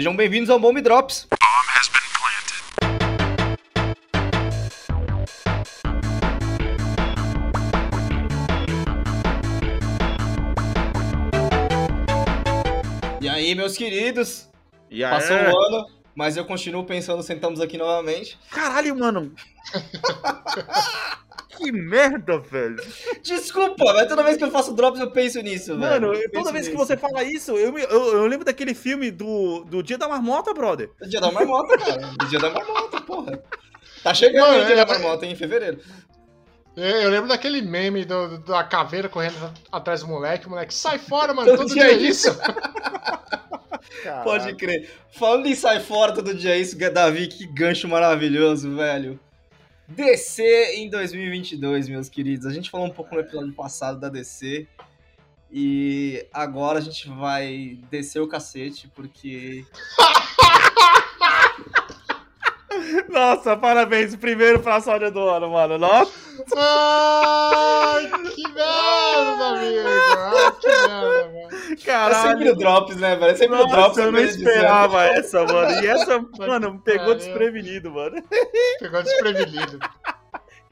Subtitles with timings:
[0.00, 1.28] Sejam bem-vindos ao Bomb Drops.
[13.20, 14.48] E aí, meus queridos?
[15.10, 18.38] Passou um ano, mas eu continuo pensando, sentamos aqui novamente.
[18.50, 19.34] Caralho, mano.
[21.60, 22.76] que merda, velho.
[23.22, 26.22] Desculpa, mas toda vez que eu faço drops eu penso nisso, Mano, velho.
[26.24, 26.86] Eu toda vez que nisso.
[26.86, 30.52] você fala isso, eu, me- eu, eu lembro daquele filme do, do Dia da Marmota,
[30.54, 30.90] brother.
[31.00, 32.10] O dia da marmota, cara.
[32.22, 33.42] O dia da marmota, porra.
[34.02, 35.78] Tá chegando Mano, o dia é- da marmota em fevereiro.
[36.76, 39.34] Eu, lembro daquele meme do, do- da caveira correndo
[39.70, 40.46] atrás do moleque.
[40.46, 42.30] O moleque, sai fora, mano, todo, dia é isso.
[44.24, 44.88] Pode crer.
[45.12, 49.18] Falando em sai fora todo dia isso, Davi, que gancho maravilhoso, velho.
[49.90, 50.42] DC
[50.76, 52.46] em 2022, meus queridos.
[52.46, 54.66] A gente falou um pouco no episódio passado da DC.
[55.50, 59.66] E agora a gente vai descer o cacete, porque.
[63.10, 64.14] Nossa, parabéns.
[64.14, 65.76] Primeiro pra Sónia do ano, mano.
[65.76, 66.12] Nossa.
[66.56, 69.88] Ai, que merda, amigo.
[69.88, 71.39] Ai, que merda, mano.
[71.72, 72.52] É sempre Caralho.
[72.52, 73.30] o Drops, né, velho?
[73.30, 73.98] É sempre o Nossa, Drops.
[73.98, 75.82] eu não esperava essa, mano.
[75.82, 77.14] E essa, mano, me pegou pariu.
[77.16, 78.22] desprevenido, mano.
[78.78, 79.78] Pegou desprevenido.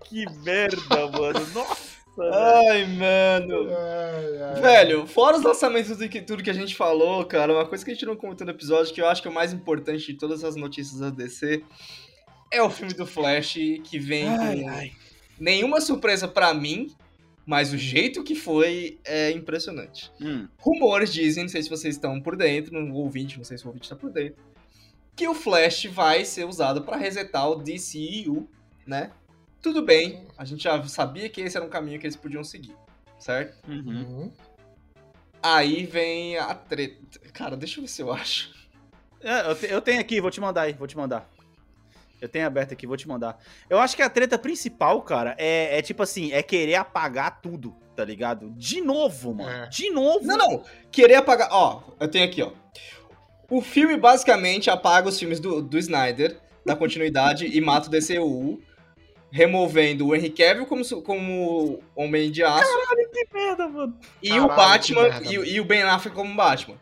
[0.04, 1.46] Que merda, mano.
[1.52, 1.98] Nossa.
[2.32, 3.69] Ai, mano.
[3.70, 4.60] Ai, ai.
[4.62, 7.91] Velho, fora os lançamentos do que tudo que a gente falou, cara, uma coisa que
[7.91, 10.14] a gente não comentou no episódio, que eu acho que é o mais importante de
[10.19, 11.62] todas as notícias da DC,
[12.50, 13.52] é o filme do Flash,
[13.84, 14.92] que vem Ai, com ai.
[15.38, 16.91] nenhuma surpresa pra mim,
[17.48, 20.12] mas o jeito que foi é impressionante.
[20.20, 20.46] Hum.
[20.58, 23.68] Rumores dizem, não sei se vocês estão por dentro, no ouvinte, não sei se o
[23.68, 24.36] ouvinte tá por dentro,
[25.16, 28.46] que o Flash vai ser usado pra resetar o DCEU,
[28.86, 29.12] né?
[29.62, 32.76] Tudo bem, a gente já sabia que esse era um caminho que eles podiam seguir,
[33.19, 33.56] certo?
[33.66, 34.03] Uhum.
[34.03, 34.32] Uhum.
[35.42, 37.19] Aí vem a treta.
[37.32, 38.53] Cara, deixa eu ver se eu acho.
[39.22, 41.28] É, eu, te- eu tenho aqui, vou te mandar aí, vou te mandar.
[42.21, 43.39] Eu tenho aberto aqui, vou te mandar.
[43.71, 47.77] Eu acho que a treta principal, cara, é, é tipo assim, é querer apagar tudo,
[47.95, 48.51] tá ligado?
[48.56, 49.65] De novo, mano.
[49.65, 49.69] É.
[49.69, 50.27] De novo.
[50.27, 50.65] Não, não.
[50.91, 51.49] Querer apagar.
[51.51, 52.51] Ó, eu tenho aqui, ó.
[53.51, 58.61] O filme basicamente apaga os filmes do, do Snyder, da continuidade, e mata o DCU,
[59.31, 62.71] removendo o Henry Cavill como, como Homem de Aço
[63.12, 63.99] Que merda, mano.
[64.23, 66.77] e Caralho, o Batman merda, e, e o Ben Affleck como Batman.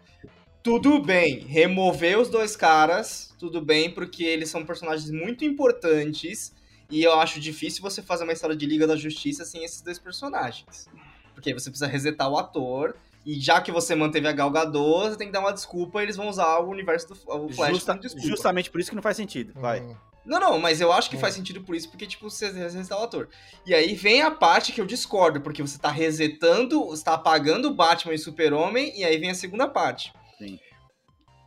[0.67, 6.53] Tudo bem, remover os dois caras, tudo bem, porque eles são personagens muito importantes
[6.91, 9.97] e eu acho difícil você fazer uma história de Liga da Justiça sem esses dois
[9.97, 10.89] personagens.
[11.35, 15.17] Porque você precisa resetar o ator e já que você manteve a Gal Gadot, você
[15.17, 18.01] tem que dar uma desculpa e eles vão usar o universo do o Flash Justa-
[18.17, 19.53] justamente por isso que não faz sentido.
[19.55, 19.79] Vai.
[19.79, 19.95] Uhum.
[20.25, 21.21] Não, não, mas eu acho que Hum.
[21.21, 23.29] faz sentido por isso, porque, tipo, você resetar o ator.
[23.65, 27.69] E aí vem a parte que eu discordo, porque você tá resetando, você tá apagando
[27.69, 30.13] o Batman e Super-Homem, e aí vem a segunda parte.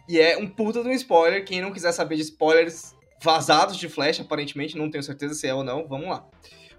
[0.09, 3.87] E é um puta de um spoiler, quem não quiser saber de spoilers vazados de
[3.87, 6.25] Flash, aparentemente, não tenho certeza se é ou não, vamos lá.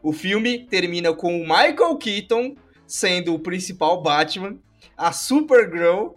[0.02, 4.58] O filme termina com o Michael Keaton sendo o principal Batman,
[4.96, 6.14] a Supergirl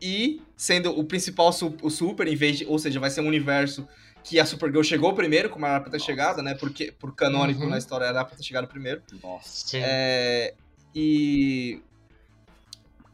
[0.00, 3.28] e sendo o principal su- o Super, em vez de, ou seja, vai ser um
[3.28, 3.86] universo
[4.24, 6.54] que a Supergirl chegou primeiro, como era pra ter chegado, né?
[6.54, 7.68] Porque por canônico Uhum.
[7.70, 9.00] na história era pra ter chegado primeiro.
[9.22, 9.76] Nossa.
[9.76, 10.54] É,
[10.94, 11.80] e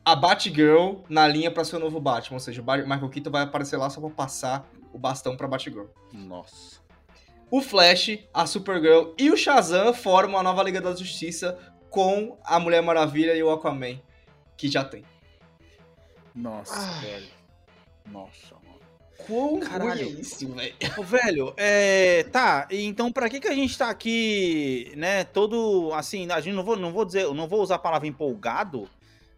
[0.04, 3.42] a Batgirl na linha pra ser o novo Batman, ou seja, o Michael Keaton vai
[3.42, 5.86] aparecer lá só pra passar o bastão pra Batgirl.
[6.12, 6.82] Nossa.
[7.50, 11.56] O Flash, a Supergirl e o Shazam formam a nova Liga da Justiça
[11.88, 14.00] com a Mulher Maravilha e o Aquaman,
[14.56, 15.04] que já tem.
[16.34, 17.00] Nossa, Ah.
[17.00, 17.26] velho.
[18.10, 18.74] Nossa, mano.
[19.26, 20.06] Quão Caralho.
[20.06, 20.74] ruim é isso, velho?
[20.98, 22.24] Ô, velho, é.
[22.24, 25.24] Tá, então pra que que a gente tá aqui, né?
[25.24, 25.92] Todo.
[25.94, 28.88] Assim, a gente não vou, não vou dizer, eu não vou usar a palavra empolgado,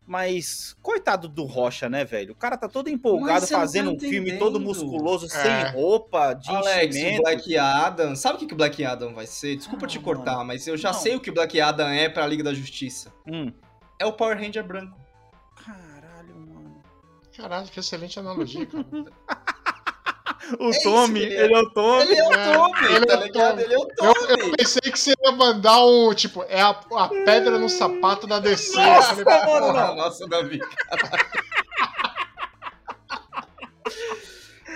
[0.06, 2.32] mas coitado do Rocha, né, velho?
[2.32, 5.28] O cara tá todo empolgado tá fazendo um filme todo musculoso, É.
[5.28, 7.22] sem roupa, de Alex, o enchimento.
[7.22, 8.14] Black Adam.
[8.16, 9.56] Sabe o que que o Black Adam vai ser?
[9.56, 10.98] Desculpa Ah, te cortar, mas eu já Não.
[11.00, 13.12] sei o que o Black Adam é pra Liga da Justiça.
[13.26, 13.52] Hum.
[13.98, 14.96] É o Power Ranger branco.
[15.64, 16.82] Caralho, mano.
[17.36, 18.84] Caralho, que excelente analogia, cara.
[20.60, 21.44] O isso Tommy, ele é.
[21.44, 22.02] ele é o Tommy.
[22.02, 23.50] Ele é o É, Tommy, ele tá é ligado?
[23.50, 23.62] Tommy.
[23.62, 24.16] Ele é o Eu, Tommy.
[24.42, 28.38] eu pensei que você ia mandar um, tipo, é a, a pedra no sapato da
[28.38, 28.78] DC.
[28.78, 29.94] Eu falei, Nossa, porra.
[29.94, 30.60] Nossa, Davi.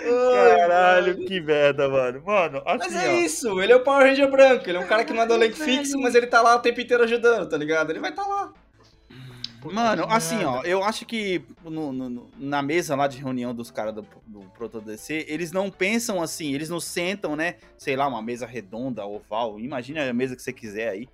[0.03, 2.23] Caralho, que merda, mano.
[2.25, 3.13] Mano, assim, Mas é ó.
[3.13, 4.69] isso, ele é o Power Ranger branco.
[4.69, 6.61] Ele é um cara que não é do elenco fixo, mas ele tá lá o
[6.61, 7.91] tempo inteiro ajudando, tá ligado?
[7.91, 8.53] Ele vai estar tá lá.
[9.61, 10.51] Puta Mano, assim, merda.
[10.51, 14.41] ó, eu acho que no- no- na mesa lá de reunião dos caras do, do
[14.57, 17.57] Proto DC, eles não pensam assim, eles não sentam, né?
[17.77, 21.09] Sei lá, uma mesa redonda, oval, imagina a mesa que você quiser aí.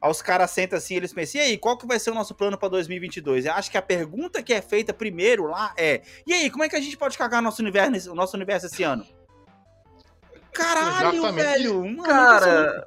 [0.00, 2.34] Aí os caras sentam assim, eles pensam, e aí, qual que vai ser o nosso
[2.34, 3.44] plano pra 2022?
[3.44, 6.68] Eu acho que a pergunta que é feita primeiro lá é, e aí, como é
[6.70, 9.06] que a gente pode cagar nosso universo, o nosso universo esse ano?
[10.52, 11.34] Caralho, Exatamente.
[11.44, 11.84] velho!
[11.84, 12.86] Mano, Cara,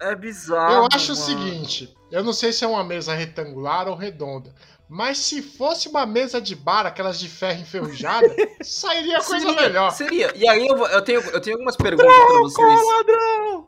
[0.00, 0.74] é bizarro.
[0.74, 1.26] Eu acho o mano.
[1.26, 4.54] seguinte, eu não sei se é uma mesa retangular ou redonda,
[4.88, 8.26] mas se fosse uma mesa de bar, aquelas de ferro enferrujada,
[8.62, 9.90] sairia coisa Seria, melhor.
[9.90, 10.32] Seria.
[10.36, 12.86] E aí eu, vou- eu tenho, eu tenho algumas perguntas pra vocês.
[12.86, 13.66] ladrão!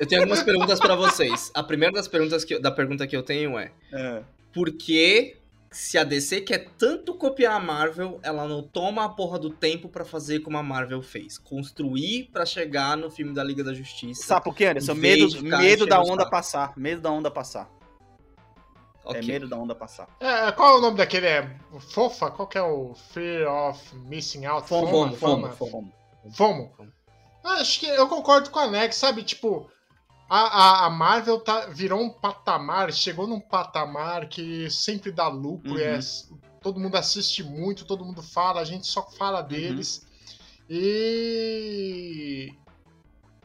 [0.00, 1.50] Eu tenho algumas perguntas pra vocês.
[1.54, 4.20] A primeira das perguntas que, eu- da pergunta que eu tenho é: É.
[4.52, 5.37] por que
[5.70, 9.88] se a DC quer tanto copiar a Marvel, ela não toma a porra do tempo
[9.88, 11.38] pra fazer como a Marvel fez?
[11.38, 14.26] Construir pra chegar no filme da Liga da Justiça.
[14.26, 14.94] Sabe por quê, Anderson?
[14.94, 16.30] Medo, medo da onda saco.
[16.30, 16.72] passar.
[16.76, 17.70] Medo da onda passar.
[19.04, 19.20] Ok.
[19.20, 20.08] É medo da onda passar.
[20.20, 21.26] É, qual é o nome daquele?
[21.26, 21.50] É
[21.80, 22.30] Fofa?
[22.30, 24.68] Qual que é o Fear of Missing Out?
[24.68, 25.50] Fomo, fomo, Foma?
[25.52, 25.92] fomo.
[26.32, 26.72] Fomo?
[26.76, 26.92] Fomo.
[27.44, 29.22] Acho que eu concordo com a Alex, sabe?
[29.22, 29.70] Tipo,
[30.28, 35.72] a, a, a Marvel tá, virou um patamar, chegou num patamar que sempre dá lucro,
[35.72, 35.78] Uhum.
[35.78, 35.98] e é-
[36.60, 40.06] todo mundo assiste muito, todo mundo fala, a gente só fala deles.
[40.68, 42.54] E.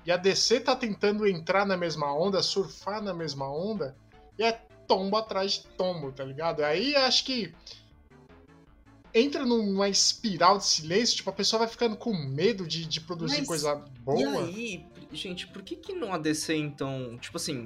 [0.06, 3.95] E a DC tá tentando entrar na mesma onda, surfar na mesma onda,
[4.38, 4.51] e é
[4.86, 6.62] tombo atrás de tombo, tá ligado?
[6.62, 7.53] Aí acho que
[9.13, 13.38] entra numa espiral de silêncio, tipo, a pessoa vai ficando com medo de, de produzir
[13.39, 14.19] Mas- coisa boa.
[14.19, 14.25] E
[14.56, 17.65] aí, gente, por que que não a DC, então, tipo assim,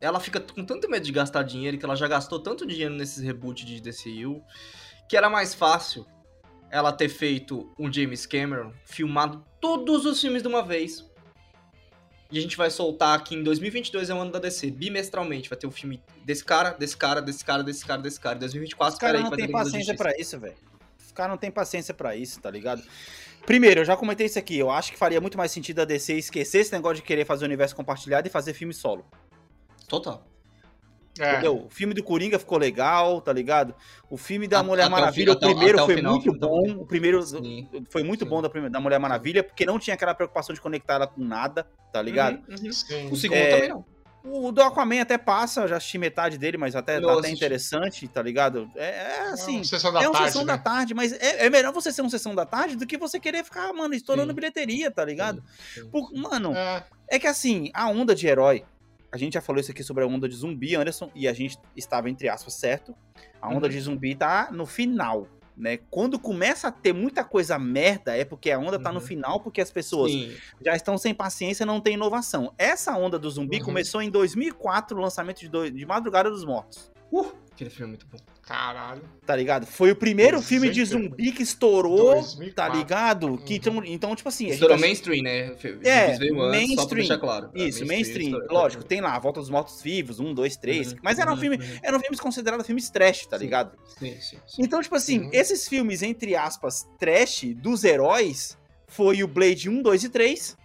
[0.00, 3.22] ela fica com tanto medo de gastar dinheiro, que ela já gastou tanto dinheiro nesses
[3.22, 4.42] reboots de DCU,
[5.08, 6.06] que era mais fácil
[6.70, 11.08] ela ter feito um James Cameron, filmado todos os filmes de uma vez.
[12.30, 15.56] E a gente vai soltar aqui em 2022 é o ano da DC, bimestralmente, vai
[15.56, 18.36] ter o filme desse cara, desse cara, desse cara, desse cara, desse cara.
[18.36, 20.56] Em 2024, Os caras não tem paciência pra isso, velho.
[20.98, 22.82] Os caras não tem paciência pra isso, tá ligado?
[23.46, 24.58] Primeiro, eu já comentei isso aqui.
[24.58, 27.44] Eu acho que faria muito mais sentido a DC esquecer esse negócio de querer fazer
[27.44, 29.04] o universo compartilhado e fazer filme solo.
[29.88, 30.26] Total.
[31.18, 31.32] É.
[31.34, 31.66] Entendeu?
[31.66, 33.72] O filme do Coringa ficou legal, tá ligado?
[34.10, 36.70] O filme da A- Mulher Maravilha, o primeiro foi muito até o bom.
[36.80, 37.20] O primeiro
[37.88, 41.22] foi muito bom da, Mulher Maravilha, porque não tinha aquela preocupação de conectar ela com
[41.22, 42.42] nada, tá ligado?
[42.48, 42.72] Uhum, uhum.
[42.72, 43.08] Sim.
[43.12, 43.84] O segundo É, também não.
[44.26, 48.08] O do Aquaman até passa, eu já assisti metade dele, mas até, tá até interessante,
[48.08, 48.70] tá ligado?
[48.74, 49.58] É, é assim.
[49.58, 50.52] Não, sessão da é uma tarde, sessão né?
[50.52, 53.20] da tarde, mas é, é melhor você ser uma sessão da tarde do que você
[53.20, 54.34] querer ficar, mano, estourando Sim.
[54.34, 55.42] bilheteria, tá ligado?
[55.74, 55.90] Sim, sim.
[55.90, 58.64] Por- mano, É, é que assim, a onda de herói,
[59.12, 61.58] a gente já falou isso aqui sobre a onda de zumbi, Anderson, e a gente
[61.76, 62.96] estava, entre aspas, certo.
[63.42, 63.72] A onda Uhum.
[63.72, 65.78] de zumbi tá no final, né?
[65.90, 69.06] Quando começa a ter muita coisa merda, é porque a onda tá no Uhum.
[69.06, 70.32] final, porque as pessoas Sim.
[70.64, 72.52] já estão sem paciência, não tem inovação.
[72.58, 73.64] Essa onda do zumbi Uhum.
[73.64, 76.90] começou em 2004, o lançamento de, do- de Madrugada dos Mortos.
[77.12, 78.18] Uh, aquele filme é muito bom.
[78.42, 79.00] caralho.
[79.24, 79.64] Tá ligado?
[79.66, 82.54] Foi o primeiro Pois filme de zumbi que estourou, 2004.
[82.54, 83.38] tá ligado?
[83.38, 83.56] Que Uhum.
[83.58, 84.48] então, então, tipo assim.
[84.48, 85.38] Estourou tá- mainstream, né?
[85.82, 86.88] É, antes, Só pra mainstream.
[86.96, 87.50] deixar claro.
[87.54, 88.26] É, Isso, mainstream.
[88.32, 88.52] estourou.
[88.52, 90.92] Lógico, tem lá Volta dos Mortos Vivos, um, dois, três.
[90.92, 91.56] Uhum, mas era um uhum, filme.
[91.56, 91.78] uhum.
[91.82, 93.44] Eram filmes considerados filmes trash, tá Sim.
[93.44, 93.78] ligado?
[93.98, 94.62] Sim, sim, sim.
[94.62, 95.30] Então, tipo assim, Uhum.
[95.32, 100.56] esses filmes, entre aspas, trash dos heróis, foi o Blade 1, 2 e 3.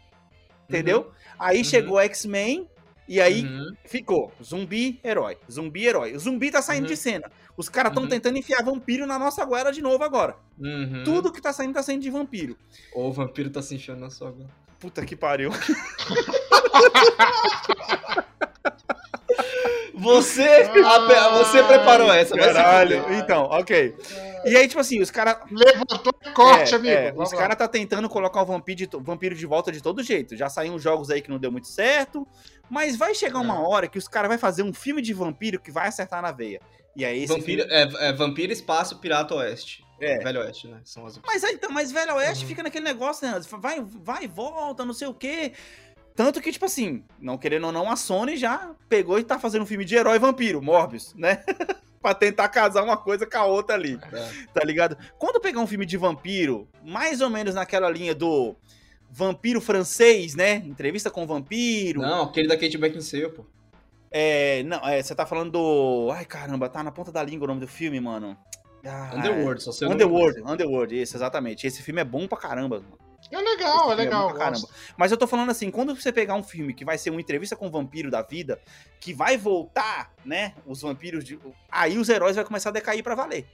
[0.68, 1.12] Entendeu?
[1.40, 1.64] Aí Uhum.
[1.64, 2.68] chegou o X-Men.
[3.10, 3.74] E aí Uhum.
[3.86, 5.36] ficou zumbi, herói.
[5.52, 6.14] Zumbi, herói.
[6.16, 6.90] O zumbi tá saindo Uhum.
[6.90, 7.30] de cena.
[7.58, 8.10] Os caras tão Uhum.
[8.10, 10.36] tentando enfiar vampiro na nossa goela de novo agora.
[10.60, 11.02] Uhum.
[11.04, 12.56] Tudo que tá saindo tá saindo de vampiro.
[12.94, 14.48] Ou o vampiro tá se enfiando na sua agora.
[14.80, 15.50] Puta que pariu.
[19.94, 20.42] Você,
[20.86, 23.04] a- você preparou essa, Caralho.
[23.16, 23.94] Então, ok.
[24.46, 25.38] E aí, tipo assim, os caras.
[25.52, 27.22] Levantou e corte, É, amigo.
[27.22, 30.36] é, os caras tá tentando colocar o vampiro de, vampiro de volta de todo jeito.
[30.38, 32.28] Já saíram jogos aí que não deu muito certo.
[32.70, 33.60] Mas vai chegar uma É.
[33.60, 36.62] hora que os caras vão fazer um filme de vampiro que vai acertar na veia.
[36.96, 37.76] E aí esse Vampiro, filme...
[37.98, 39.84] é, é Vampiro Espaço Pirata Oeste.
[40.02, 40.20] É.
[40.20, 40.80] Velho Oeste, né?
[40.86, 42.50] São as Mas aí, então, mas Velho Oeste Uhum.
[42.50, 43.40] fica naquele negócio, né?
[43.60, 45.52] Vai, vai e volta, não sei o quê.
[46.16, 49.62] Tanto que, tipo assim, não querendo ou não, a Sony já pegou e tá fazendo
[49.64, 51.44] um filme de herói vampiro, Morbius, né?
[52.02, 54.00] pra tentar casar uma coisa com a outra ali.
[54.12, 54.30] É.
[54.54, 54.98] tá ligado?
[55.18, 58.56] Quando pegar um filme de vampiro, mais ou menos naquela linha do
[59.10, 60.56] vampiro francês, né?
[60.56, 62.02] Entrevista com o vampiro.
[62.02, 63.46] Não, aquele da Kate Beckinsale, pô.
[64.12, 66.12] É, não, é, você tá falando do.
[66.12, 68.38] Ai, caramba, tá na ponta da língua o nome do filme, mano.
[68.86, 69.90] Ah, Underworld, só sei o é.
[69.90, 70.04] nome.
[70.04, 71.68] Underworld, Underworld, isso, exatamente.
[71.68, 72.78] Esse filme é bom pra caramba.
[72.80, 73.09] mano.
[73.32, 74.30] É legal, é filme legal.
[74.30, 74.68] pra caramba.
[74.98, 77.56] Mas eu tô falando assim, quando você pegar um filme que vai ser uma entrevista
[77.56, 78.60] com o vampiro da vida,
[79.00, 81.40] que vai voltar, né, os vampiros de...
[81.72, 83.46] Aí os heróis vão começar a decair pra valer.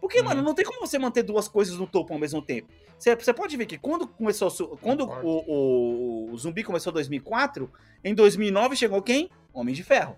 [0.00, 0.26] Porque, Uhum.
[0.26, 2.68] mano, não tem como você manter duas coisas no topo ao mesmo tempo.
[2.96, 4.50] Você, você pode ver que quando começou...
[4.80, 7.70] Quando o, o, o Zumbi começou em 2004,
[8.04, 9.28] em 2009 chegou quem?
[9.52, 10.16] Homem de Ferro.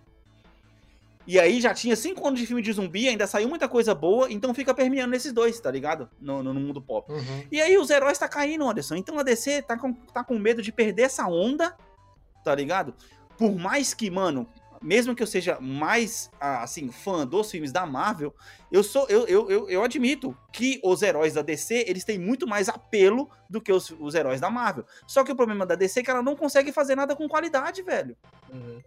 [1.26, 4.30] E aí já tinha cinco anos de filme de zumbi, ainda saiu muita coisa boa,
[4.32, 6.08] então fica permeando nesses dois, tá ligado?
[6.20, 7.10] No, no, no mundo pop.
[7.12, 7.44] Uhum.
[7.52, 8.96] E aí os heróis tá caindo, Anderson.
[8.96, 11.76] Então a DC tá com, tá com medo de perder essa onda,
[12.42, 12.94] tá ligado?
[13.36, 14.46] Por mais que, mano,
[14.82, 18.34] mesmo que eu seja mais, assim, fã dos filmes da Marvel,
[18.72, 22.46] eu sou, eu, eu, eu, eu admito que os heróis da DC, eles têm muito
[22.46, 24.86] mais apelo do que os, os heróis da Marvel.
[25.06, 27.82] Só que o problema da DC é que ela não consegue fazer nada com qualidade,
[27.82, 28.16] velho.
[28.50, 28.80] Uhum.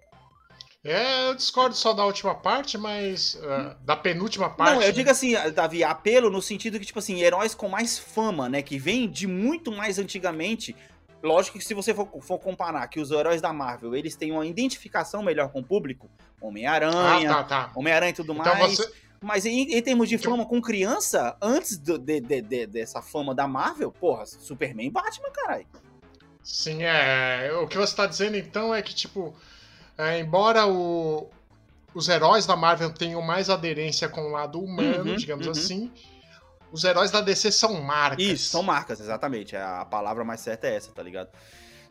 [0.84, 3.36] É, eu discordo só da última parte, mas.
[3.36, 4.74] uh, da penúltima parte.
[4.74, 4.92] Não, eu né?
[4.92, 8.62] digo assim, Davi, apelo no sentido que, tipo assim, heróis com mais fama, né?
[8.62, 10.75] Que vem de muito mais antigamente.
[11.24, 14.46] Lógico que se você for, for comparar que os heróis da Marvel, eles têm uma
[14.46, 17.72] identificação melhor com o público, Ah, Homem-Aranha, tá, tá.
[17.75, 18.75] Homem-Aranha e tudo Então mais.
[18.75, 18.92] você.
[19.22, 23.34] Mas em, em termos de fama com criança, antes do- de, de- de- dessa fama
[23.34, 25.66] da Marvel, porra, Superman e Batman, caralho.
[26.44, 27.54] Sim, é.
[27.63, 29.34] O que você tá dizendo então é que, tipo,
[29.98, 31.30] é, embora o-
[31.94, 35.52] os heróis da Marvel tenham mais aderência com o lado humano, Uhum, digamos uhum.
[35.52, 35.92] assim,
[36.72, 38.26] os heróis da DC são marcas.
[38.26, 39.56] Isso, são marcas, exatamente.
[39.56, 41.30] A a palavra mais certa é essa, tá ligado?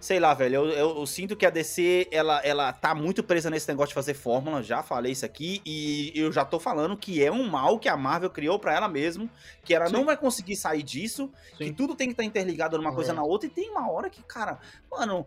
[0.00, 3.48] Sei lá, velho, eu, eu- eu sinto que a DC, ela, ela tá muito presa
[3.48, 7.22] nesse negócio de fazer fórmula, já falei isso aqui, e eu já tô falando que
[7.24, 9.30] é um mal que a Marvel criou pra ela mesmo,
[9.64, 9.92] que ela Sim.
[9.92, 11.72] não vai conseguir sair disso, que Sim.
[11.74, 13.14] tudo tem que estar interligado numa coisa É.
[13.14, 14.58] na outra, e tem uma hora que, cara,
[14.90, 15.24] mano,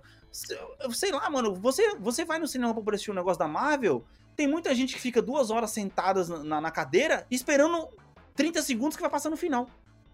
[0.93, 4.03] sei lá, mano, você, você vai no cinema pra assistir um negócio da Marvel,
[4.35, 7.87] tem muita gente que fica duas horas sentadas na, na cadeira, esperando
[8.35, 9.67] 30 segundos que vai passar no final.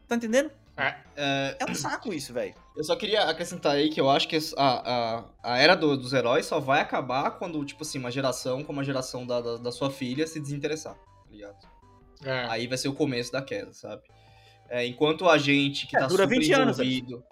[0.08, 0.52] Tá entendendo?
[0.78, 2.54] É, É um saco isso, velho.
[2.76, 6.12] eu só queria acrescentar aí que eu acho que a, a, a era do- dos
[6.14, 9.72] heróis só vai acabar quando, tipo assim, uma geração como a geração da, da, da
[9.72, 11.56] sua filha se desinteressar, tá ligado?
[12.24, 12.46] É.
[12.50, 14.02] Aí vai ser o começo da queda, sabe?
[14.70, 17.24] É, enquanto a gente que É, tá dura super 20 anos, envolvido.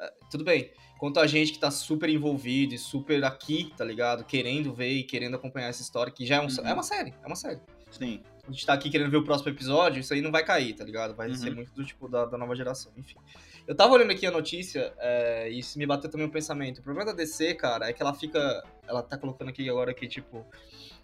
[0.00, 0.70] é, tudo bem.
[0.96, 4.24] Enquanto a gente que tá super envolvido e super aqui, tá ligado?
[4.24, 6.66] Querendo ver e querendo acompanhar essa história, que já é, um, Uhum.
[6.66, 7.60] é uma série, é uma série.
[7.90, 8.22] Sim.
[8.48, 10.84] A gente tá aqui querendo ver o próximo episódio, isso aí não vai cair, tá
[10.84, 11.14] ligado?
[11.14, 11.34] Vai Uhum.
[11.34, 13.16] ser muito do tipo da, da nova geração, enfim.
[13.66, 16.78] Eu tava olhando aqui a notícia é, e isso me bateu também um pensamento.
[16.78, 18.64] O problema da DC, cara, é que ela fica.
[18.86, 20.46] Ela tá colocando aqui agora que, tipo,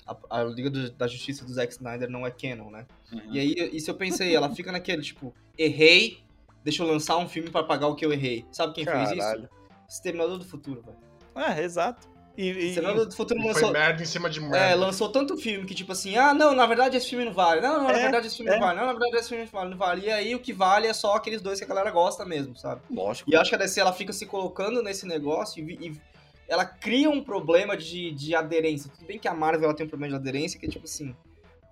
[0.07, 2.87] a, a Liga do- da Justiça do Zack Snyder não é canon, né?
[3.31, 6.19] E aí, isso eu pensei, ela fica naquele, tipo, errei,
[6.65, 8.47] deixa eu lançar um filme pra pagar o que eu errei.
[8.53, 9.41] Sabe quem fez Caralho.
[9.45, 9.49] isso?
[9.93, 10.99] Exterminador do Futuro, velho.
[11.35, 12.11] É, exato.
[12.37, 13.73] E, e- Exterminador do Futuro E foi lançou.
[13.73, 14.57] merda em cima de merda.
[14.59, 17.61] É, lançou tanto filme que, tipo assim, ah, não, na verdade esse filme não vale.
[17.61, 18.55] Não, não, na É, verdade esse filme é.
[18.55, 18.79] não vale.
[18.81, 20.07] Não, na verdade esse filme não vale, não vale.
[20.07, 22.81] E aí o que vale é só aqueles dois que a galera gosta mesmo, sabe?
[22.91, 23.31] lógico.
[23.31, 26.01] E eu acho que a DC ela fica se colocando nesse negócio e, e
[26.49, 28.91] ela cria um problema de, de aderência.
[28.95, 31.15] Tudo bem que a Marvel ela tem um problema de aderência, que é tipo assim.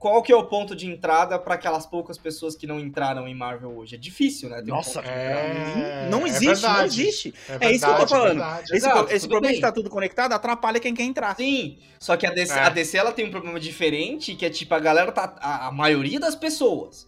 [0.00, 3.34] Qual que é o ponto de entrada pra aquelas poucas pessoas que não entraram em
[3.34, 3.96] Marvel hoje?
[3.96, 4.62] É difícil, né?
[4.62, 5.20] ter um Nossa, de entrada.
[5.20, 7.02] É, não é existe, não verdade.
[7.02, 7.34] existe.
[7.46, 8.28] É, É isso que eu tô verdade, falando.
[8.38, 8.64] verdade.
[8.64, 9.60] Esse, Exato, esse problema bem.
[9.60, 11.36] de estar tudo conectado atrapalha quem quer entrar.
[11.36, 12.62] Sim, só que a DC, É.
[12.62, 15.36] a DC ela tem um problema diferente, que é tipo, a galera tá.
[15.38, 17.06] A, a maioria das pessoas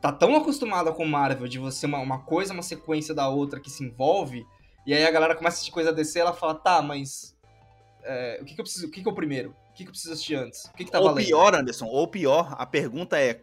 [0.00, 3.68] tá tão acostumada com Marvel de você uma, uma coisa, uma sequência da outra que
[3.68, 4.46] se envolve,
[4.86, 7.36] e aí a galera começa a assistir coisa da DC ela fala, tá, mas.
[8.04, 8.86] é, o que, que eu preciso.
[8.86, 9.56] O que, que é o primeiro?
[9.78, 10.64] O que, que eu preciso assistir antes?
[10.64, 11.24] O que, que tá ou valendo?
[11.24, 13.42] pior, Anderson, ou pior, a pergunta é: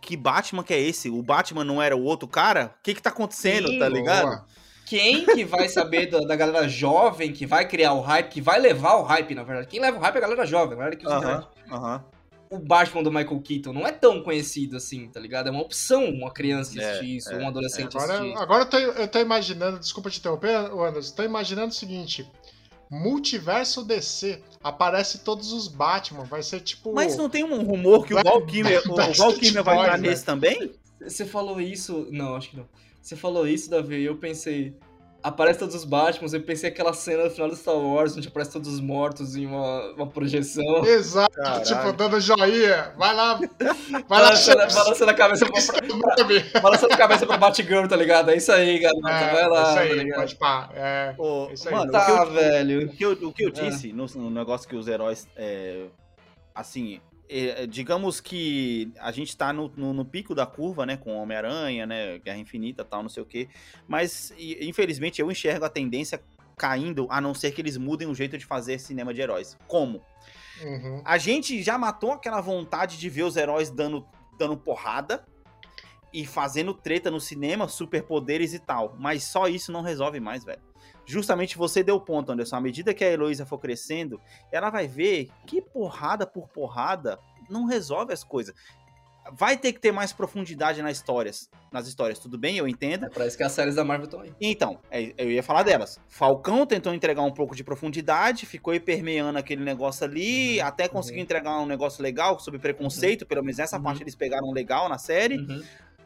[0.00, 1.10] que Batman que é esse?
[1.10, 2.74] O Batman não era o outro cara?
[2.78, 4.24] O que que tá acontecendo, Sim, tá ligado?
[4.24, 4.46] Boa.
[4.86, 8.58] Quem que vai saber da, da galera jovem que vai criar o hype, que vai
[8.58, 9.66] levar o hype, na verdade?
[9.66, 11.46] Quem leva o hype é a galera jovem, a galera que usa internet.
[11.70, 12.04] Aham, aham.
[12.48, 15.48] o Batman do Michael Keaton não é tão conhecido assim, tá ligado?
[15.48, 18.62] É uma opção uma criança É, assistir isso, é, ou um adolescente Agora, assistir agora
[18.62, 22.26] eu, tô, eu tô imaginando, desculpa te interromper, Anderson, tô imaginando o seguinte:
[22.90, 26.92] Multiverso DC, aparece todos os Batman, vai ser tipo.
[26.92, 30.24] Mas não tem um rumor que o Val Kilmer, o, Val Kilmer vai entrar nesse
[30.24, 30.72] também?
[31.00, 32.06] Você falou isso.
[32.10, 32.68] Não, acho que não.
[33.02, 34.74] Você falou isso, Davi, e eu pensei.
[35.26, 38.52] Aparece todos os Batmans, eu pensei aquela cena no final do Star Wars, onde aparece
[38.52, 40.84] todos os mortos em uma, uma projeção.
[40.86, 41.64] Exato, Caralho.
[41.64, 42.92] tipo, dando joinha.
[42.96, 43.48] Vai lá, vai
[43.98, 44.74] lá, Balançando, Chaves.
[44.76, 45.62] balançando a cabeça pra,
[46.22, 48.30] pra, balançando a cabeça pra Batgirl, tá ligado?
[48.30, 49.24] É isso aí, galera.
[49.24, 50.18] É, vai lá, isso tá aí, ligado?
[50.20, 50.70] pode pá.
[50.74, 51.74] É, Ô, Isso aí.
[51.74, 52.86] mano, Tá, o que eu, velho.
[52.86, 53.50] o que eu, o que eu É.
[53.50, 55.26] disse no, no negócio que os heróis.
[55.36, 55.86] é,
[56.54, 60.96] assim, é, digamos que a gente tá no, no, no pico da curva, né?
[60.96, 62.18] Com Homem-Aranha, né?
[62.18, 63.48] Guerra Infinita tal, não sei o quê.
[63.88, 66.22] Mas, infelizmente, eu enxergo a tendência
[66.56, 69.56] caindo, a não ser que eles mudem o jeito de fazer cinema de heróis.
[69.66, 70.02] Como?
[70.62, 71.02] uhum.
[71.04, 74.06] A gente já matou aquela vontade de ver os heróis dando,
[74.38, 75.24] dando porrada
[76.12, 78.96] e fazendo treta no cinema, superpoderes e tal.
[78.98, 80.62] Mas só isso não resolve mais, velho.
[81.06, 82.56] Justamente você deu ponto, Anderson.
[82.56, 84.20] À medida que a Heloísa for crescendo,
[84.50, 88.54] ela vai ver que porrada por porrada não resolve as coisas.
[89.32, 91.50] Vai ter que ter mais profundidade nas histórias.
[91.72, 92.58] Nas histórias, tudo bem?
[92.58, 93.06] Eu entendo.
[93.06, 94.32] É pra isso que as séries da Marvel estão aí.
[94.40, 95.98] Então, é- eu ia falar delas.
[96.08, 101.18] Falcão tentou entregar um pouco de profundidade, ficou aí permeando aquele negócio ali, até conseguiu
[101.18, 101.24] uhum.
[101.24, 103.82] entregar um negócio legal sobre preconceito, pelo menos essa Uhum.
[103.82, 105.36] parte eles pegaram legal na série.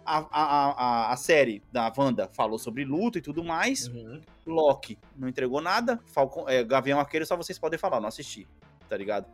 [0.04, 0.71] A, a,
[1.11, 3.87] a, a série da Wanda falou sobre luto e tudo mais.
[3.88, 4.21] Uhum.
[4.47, 6.00] Loki não entregou nada.
[6.07, 8.49] Falcão, é, Gavião Arqueiro só vocês podem falar, não assisti,
[8.88, 9.26] tá ligado?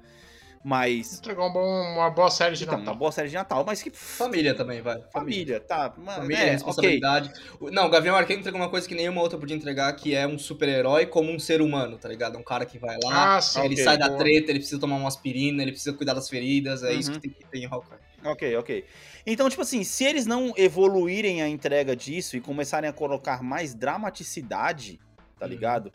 [0.64, 1.18] Mas.
[1.18, 2.92] Entregou um bom- uma boa série de Então, Natal.
[2.92, 3.90] uma boa série de Natal, mas que.
[3.90, 4.94] Família também, vai.
[5.12, 5.12] Família.
[5.12, 5.94] Família, tá.
[5.96, 6.50] Mano, Família, é, ok.
[6.52, 7.32] responsabilidade.
[7.60, 10.26] O- Não, o Gavião Arqueiro entregou uma coisa que nenhuma outra podia entregar, que é
[10.26, 12.34] um super-herói como um ser humano, tá ligado?
[12.36, 13.60] É um cara que vai lá, Ah, sim.
[13.60, 14.18] ele ok, sai da boa.
[14.18, 17.20] treta, ele precisa tomar uma aspirina, ele precisa cuidar das feridas, é isso Uhum.
[17.20, 17.98] que tem que ter em Hawkeye.
[18.26, 18.84] Ok, ok.
[19.26, 23.74] Então, tipo assim, se eles não evoluírem a entrega disso e começarem a colocar mais
[23.74, 24.98] dramaticidade,
[25.38, 25.50] tá Uhum.
[25.50, 25.92] ligado?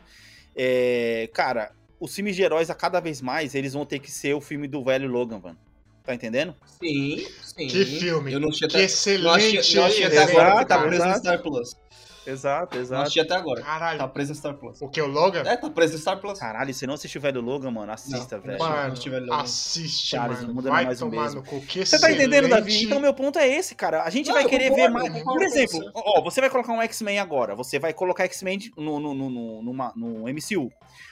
[0.56, 4.34] É, cara, os filmes de heróis, a cada vez mais, eles vão ter que ser
[4.34, 5.58] o filme do velho Logan, mano.
[6.04, 6.54] Tá entendendo?
[6.82, 7.68] Sim, sim.
[7.68, 8.32] Que filme.
[8.32, 9.22] Eu não tinha Que até, excelente.
[9.24, 11.14] não achei, não achei até agora, porque tá preso no.
[11.18, 11.76] Star Plus.
[12.26, 13.62] Exato, Não achei até agora.
[13.62, 13.98] Caralho.
[13.98, 14.80] Tá preso no Star Plus.
[14.80, 15.40] O que, o Logan?
[15.44, 16.38] É, tá preso no Star Plus.
[16.38, 18.58] Caralho, se não assistiu o velho Logan, mano, assista, Não, velho.
[18.58, 19.42] não Mano, não tiver Logan.
[19.42, 20.54] assiste, Charles, mano.
[20.54, 21.40] muda Vai mais tomar mesmo.
[21.40, 21.60] no cu.
[21.62, 22.84] Que Você tá entendendo, Davi?
[22.84, 24.02] Então, meu ponto é esse, cara.
[24.04, 25.08] A gente Não, vai querer concordo, ver mais.
[25.12, 25.90] concordo Por exemplo, você.
[25.94, 27.56] ó, você vai colocar um X-Men agora.
[27.56, 30.70] Você vai colocar X-Men no, no, no, no, numa- no MCU.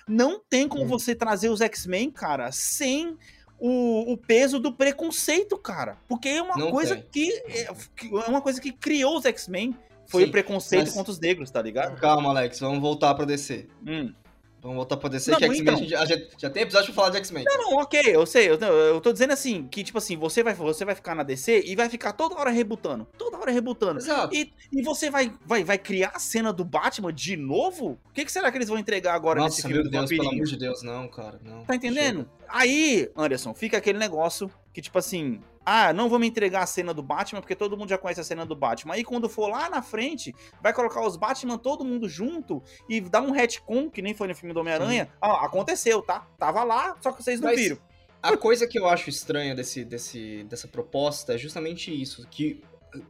[0.08, 0.88] Não tem como Hum.
[0.88, 3.16] você trazer os X-Men, cara, sem
[3.58, 5.98] o, o peso do preconceito, cara.
[6.08, 7.04] Porque é uma Não coisa tem.
[7.10, 7.32] que.
[7.48, 9.76] É, que- é uma coisa que criou os X-Men.
[10.10, 11.96] Foi Sim, o preconceito mas- contra os negros, tá ligado?
[12.00, 13.68] Calma, Alex, vamos voltar pra DC.
[13.86, 14.12] Hum.
[14.60, 15.88] Vamos voltar pra DC, Não, que X-Men, então.
[15.88, 16.04] já,
[16.36, 17.44] já, tem episódio pra falar de X-Men.
[17.46, 18.50] Não, não, ok, eu sei.
[18.50, 21.62] Eu, eu tô dizendo assim, que, tipo assim, você vai, você vai ficar na DC
[21.64, 23.06] e vai ficar toda hora rebutando.
[23.16, 24.00] Toda hora rebutando.
[24.00, 24.34] Exato.
[24.34, 27.98] E, e você vai, vai, vai criar a cena do Batman de novo?
[28.04, 30.10] O que, que será que eles vão entregar agora nesse Nossa, filme meu do Deus,
[30.10, 31.64] pelo amor de Deus, não, cara, não.
[31.64, 32.28] Tá entendendo?
[32.46, 37.02] Aí, Anderson, fica aquele negócio que, tipo assim, ah, não vamos entregar a cena do
[37.02, 38.94] Batman, porque todo mundo já conhece a cena do Batman.
[38.94, 43.20] Aí quando for lá na frente, vai colocar os Batman todo mundo junto e dar
[43.20, 45.08] um retcon, que nem foi no filme do Homem-Aranha.
[45.20, 46.26] Ah, aconteceu, tá?
[46.38, 47.78] Tava lá, só que vocês não Mas- viram.
[48.22, 52.62] A coisa que eu acho estranha desse, desse, dessa proposta é justamente isso, que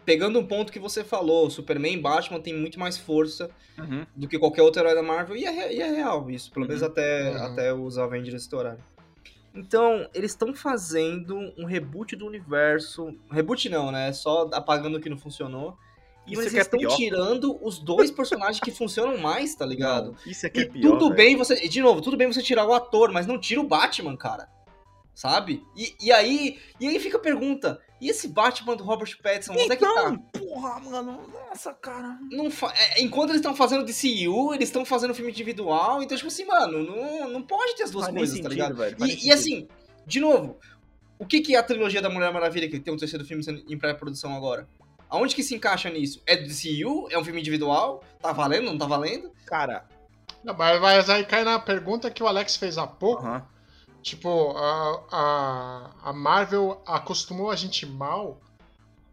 [0.04, 4.06] pegando um ponto que você falou, Superman e Batman tem muito mais força Uhum.
[4.14, 6.82] do que qualquer outro herói da Marvel, e é, e é real isso, pelo menos
[6.82, 6.88] Uhum.
[6.88, 7.42] até, Uhum.
[7.44, 8.78] até os Avengers estourarem.
[9.54, 13.14] Então, eles estão fazendo um reboot do universo.
[13.30, 14.12] Reboot não, né?
[14.12, 15.76] Só apagando o que não funcionou.
[16.26, 16.94] E Isso eles que é estão pior.
[16.96, 20.12] tirando os dois personagens que funcionam mais, tá ligado?
[20.12, 20.90] Não, isso aqui E é pior.
[20.92, 21.16] tudo velho.
[21.16, 21.68] bem você.
[21.68, 24.48] De novo, tudo bem você tirar o ator, mas não tira o Batman, cara.
[25.14, 25.64] Sabe?
[25.76, 26.58] E, e aí.
[26.78, 30.16] E aí fica a pergunta: e esse Batman do Robert Pattinson, onde é que Então,
[30.16, 30.38] tá?
[30.38, 32.18] porra, mano, nossa, cara.
[32.30, 36.28] Não fa- é, enquanto eles estão fazendo DCU, eles estão fazendo filme individual, então, tipo
[36.28, 38.76] assim, mano, não, não pode ter as duas Faz coisas, tá sentido, ligado?
[38.76, 39.68] velho, E, e assim,
[40.06, 40.58] de novo,
[41.18, 43.62] o que, que é a trilogia da Mulher Maravilha, que tem um terceiro filme sendo
[43.68, 44.66] em pré-produção agora?
[45.08, 46.22] Aonde que se encaixa nisso?
[46.24, 47.08] É do DCU?
[47.10, 48.02] É um filme individual?
[48.22, 48.66] Tá valendo?
[48.66, 49.32] Não tá valendo?
[49.44, 49.84] Cara,
[50.44, 53.26] Não, mas, aí cai na pergunta que o Alex fez há pouco.
[53.26, 53.44] aham.
[54.02, 58.40] Tipo, a, a, a Marvel acostumou a gente mal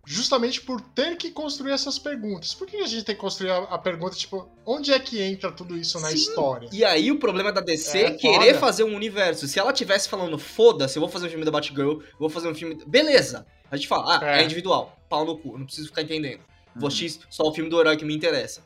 [0.05, 2.53] justamente por ter que construir essas perguntas.
[2.53, 5.51] Por que a gente tem que construir a, a pergunta, tipo, onde é que entra
[5.51, 6.15] tudo isso na Sim.
[6.15, 6.69] história?
[6.71, 8.59] E aí o problema da DC É, é querer foda.
[8.59, 9.45] fazer um universo.
[9.49, 12.47] Se ela tivesse falando, foda-se, eu vou fazer um filme da Batgirl, eu vou fazer
[12.47, 12.81] um filme.
[12.87, 13.45] Beleza!
[13.69, 14.43] A gente fala, ah, é, É.
[14.45, 16.39] individual, pau no cu, não preciso ficar entendendo.
[16.73, 16.95] Vou Uhum.
[16.95, 18.63] X só o filme do herói que me interessa.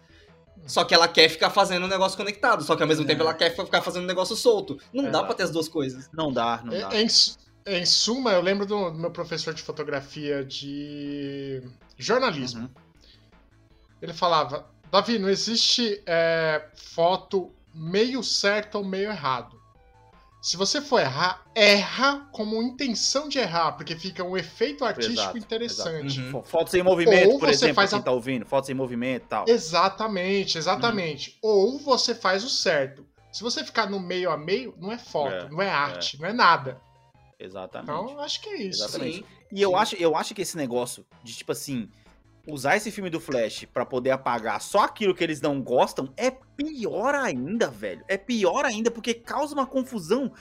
[0.65, 3.07] Só que ela quer ficar fazendo um negócio conectado, só que ao mesmo É.
[3.07, 4.77] tempo ela quer ficar fazendo um negócio solto.
[4.93, 5.25] Não dá Exato.
[5.25, 6.09] pra ter as duas coisas.
[6.13, 6.95] Não dá, não dá.
[6.95, 11.61] Em, em su- em suma, eu lembro do, do meu professor de fotografia de
[11.97, 12.61] jornalismo.
[12.61, 12.69] Uhum.
[14.01, 19.60] Ele falava, Davi, não existe é, foto meio certo ou meio errado.
[20.41, 25.37] Se você for errar, erra como intenção de errar, porque fica um efeito artístico Exato,
[25.37, 26.19] interessante.
[26.19, 26.31] Uhum.
[26.31, 28.45] Fo- Fotos em movimento, Ou por você exemplo, faz quem a- tá ouvindo.
[28.45, 29.45] Fotos em movimento e tal.
[29.47, 31.37] Exatamente, exatamente.
[31.43, 31.49] Uhum.
[31.51, 33.05] Ou você faz o certo.
[33.31, 36.27] Se você ficar no meio a meio, não é foto, É, não é arte, não
[36.27, 36.81] é nada.
[37.39, 37.91] Exatamente.
[38.11, 38.83] Então, acho que é isso.
[38.83, 39.17] Exatamente.
[39.17, 39.25] Sim.
[39.51, 39.75] E eu Sim.
[39.75, 41.87] acho, eu acho que esse negócio de, tipo assim,
[42.47, 46.31] usar esse filme do Flash pra poder apagar só aquilo que eles não gostam é
[46.31, 48.03] pior ainda, velho.
[48.07, 50.31] É pior ainda porque causa uma confusão.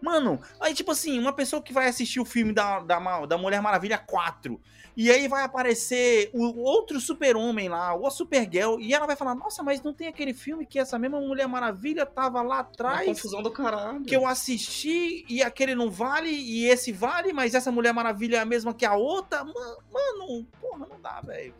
[0.00, 3.60] Mano, aí, tipo assim, uma pessoa que vai assistir o filme da, da, da Mulher
[3.60, 4.60] Maravilha 4
[4.96, 9.32] e aí vai aparecer o outro super-homem lá, ou a Supergirl, e ela vai falar:
[9.36, 13.06] Nossa, mas não tem aquele filme que essa mesma Mulher Maravilha tava lá Uma atrás?
[13.06, 14.02] confusão do caralho.
[14.02, 18.40] que eu assisti e aquele não vale e esse vale, mas essa Mulher Maravilha é
[18.40, 19.44] a mesma que a outra.
[19.44, 21.54] Ma- Mano, porra, não dá, velho.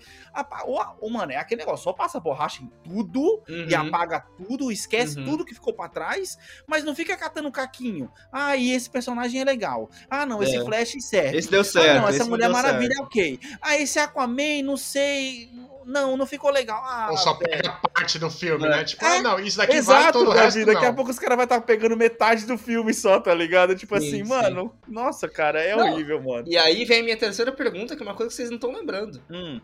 [1.10, 3.66] Mano, é aquele negócio, só passa borracha em tudo Uhum.
[3.68, 5.24] e apaga tudo, esquece Uhum.
[5.24, 8.10] tudo que ficou pra trás, mas não fica catando caquinho.
[8.32, 9.88] Ah, e esse personagem é legal.
[10.10, 10.64] Ah, não, esse É.
[10.64, 11.36] Flash serve.
[11.38, 12.00] Esse deu Ah, certo.
[12.02, 13.00] não, essa Mulher Maravilha certo.
[13.00, 13.40] é ok.
[13.62, 15.48] Ah, esse Aquaman, não sei.
[15.86, 16.82] Não, não ficou legal.
[16.86, 17.50] Ah, Ou só velho.
[17.50, 18.68] pega parte do filme, É.
[18.68, 18.84] né?
[18.84, 20.90] Tipo, É, ah, não, isso daqui vale Exato, todo o resto Daqui não.
[20.90, 23.74] a pouco os caras vão estar pegando metade do filme só, tá ligado?
[23.74, 24.28] Tipo Sim, assim, sim.
[24.28, 25.94] mano, nossa, cara, é Não.
[25.94, 26.44] horrível, mano.
[26.46, 28.70] E aí vem a minha terceira pergunta, que é uma coisa que vocês não estão
[28.70, 29.22] lembrando.
[29.30, 29.62] Hum,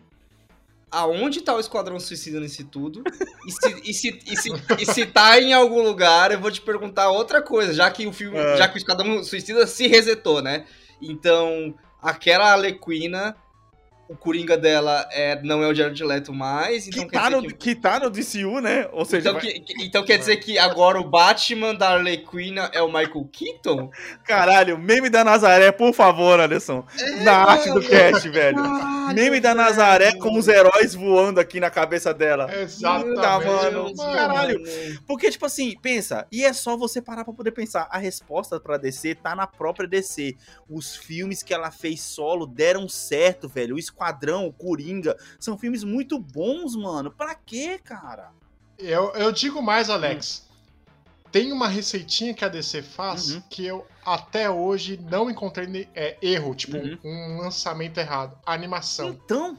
[0.91, 3.03] aonde tá o Esquadrão Suicida nisso tudo.
[3.45, 6.61] E se, e, se, e, se, e se tá em algum lugar, eu vou te
[6.61, 8.37] perguntar outra coisa, já que o filme.
[8.37, 8.57] É.
[8.57, 10.65] Já que o Esquadrão Suicida se resetou, né?
[11.01, 13.35] Então, aquela Alequina,
[14.07, 16.87] o Coringa dela é, não é o Jared Leto mais.
[16.87, 18.87] Então Que quer tá, dizer no, que- que tá no DCU, né?
[18.91, 22.69] Ou seja, Então, vai- que- que- então quer dizer que agora o Batman da Arlequina
[22.73, 23.89] é o Michael Keaton?
[24.23, 26.85] caralho, meme da Nazaré, por favor, Anderson.
[26.99, 28.57] É, na arte do cast, velho.
[28.57, 29.65] Caralho, Meme da velho.
[29.65, 32.49] Nazaré com os heróis voando aqui na cabeça dela.
[32.55, 33.15] Exatamente.
[33.21, 33.93] Tá, mano.
[33.95, 34.13] mano.
[34.13, 34.61] Caralho.
[35.07, 37.87] Porque, tipo assim, pensa, e é só você parar pra poder pensar.
[37.91, 40.35] A resposta pra DC tá na própria DC.
[40.69, 43.75] Os filmes que ela fez solo deram certo, velho.
[43.75, 47.09] O Esquadrão, o Coringa, são filmes muito bons, mano.
[47.09, 48.29] Pra quê, cara?
[48.77, 50.43] Eu, eu digo mais, Alex.
[51.31, 53.41] Tem uma receitinha que a DC faz Uhum.
[53.49, 56.97] que eu até hoje não encontrei é, erro, tipo Uhum.
[57.03, 58.37] um lançamento errado.
[58.45, 59.09] A animação.
[59.09, 59.57] Então,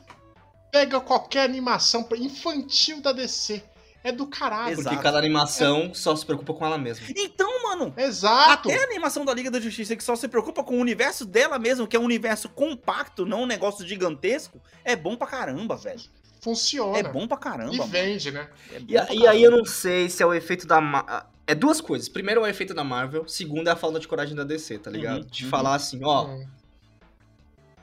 [0.70, 3.62] Pega qualquer animação infantil da DC.
[4.08, 4.72] É do caralho.
[4.72, 4.88] Exato.
[4.90, 7.06] Porque cada animação só se preocupa com ela mesma.
[7.16, 7.92] então, mano.
[7.96, 8.68] Exato.
[8.70, 11.58] Até a animação da Liga da Justiça, que só se preocupa com o universo dela
[11.58, 16.00] mesmo, que é um universo compacto, não um negócio gigantesco, é bom pra caramba, velho.
[16.40, 16.98] Funciona.
[16.98, 17.74] É bom pra caramba.
[17.74, 17.90] E mano.
[17.90, 18.48] vende, né?
[18.72, 20.80] É E, a- e aí eu não sei se é o efeito da.
[20.80, 22.08] Ma- É duas coisas.
[22.08, 24.90] Primeiro é o efeito da Marvel, segundo é a falta de coragem da DC, tá
[24.90, 25.22] ligado?
[25.22, 25.50] Uhum, De uhum.
[25.50, 26.46] falar assim, ó, Hum.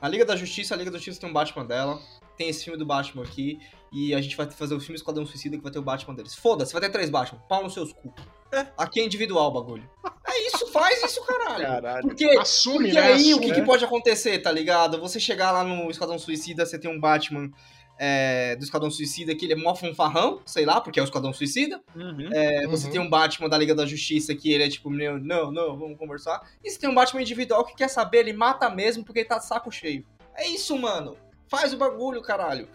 [0.00, 1.98] a Liga da Justiça, a Liga da Justiça tem um Batman dela,
[2.36, 3.58] tem esse filme do Batman aqui,
[3.94, 6.34] e a gente vai fazer o filme Esquadrão Suicida que vai ter o Batman deles.
[6.34, 8.12] Foda-se, vai ter três Batman, pau nos seus cu.
[8.52, 8.66] É.
[8.76, 9.88] Aqui é individual o bagulho.
[10.26, 11.64] É isso, faz isso, caralho.
[11.64, 12.02] Caralho.
[12.02, 13.00] Porque, Assume, porque né?
[13.00, 13.46] aí o Assume.
[13.46, 14.98] que, que pode acontecer, tá ligado?
[15.00, 17.50] Você chegar lá no Esquadrão Suicida, você tem um Batman
[17.98, 21.32] é, do Esquadrão Suicida que ele é mó fanfarrão, sei lá, porque é o Esquadrão
[21.32, 21.80] Suicida.
[21.94, 22.28] Uhum.
[22.32, 22.92] É, você Uhum.
[22.92, 25.96] tem um Batman da Liga da Justiça que ele é tipo, meu, não, não, vamos
[25.98, 26.42] conversar.
[26.64, 29.38] E você tem um Batman individual que quer saber, ele mata mesmo porque ele tá
[29.38, 30.04] de saco cheio.
[30.34, 31.16] É isso, mano.
[31.48, 32.68] Faz o bagulho, caralho.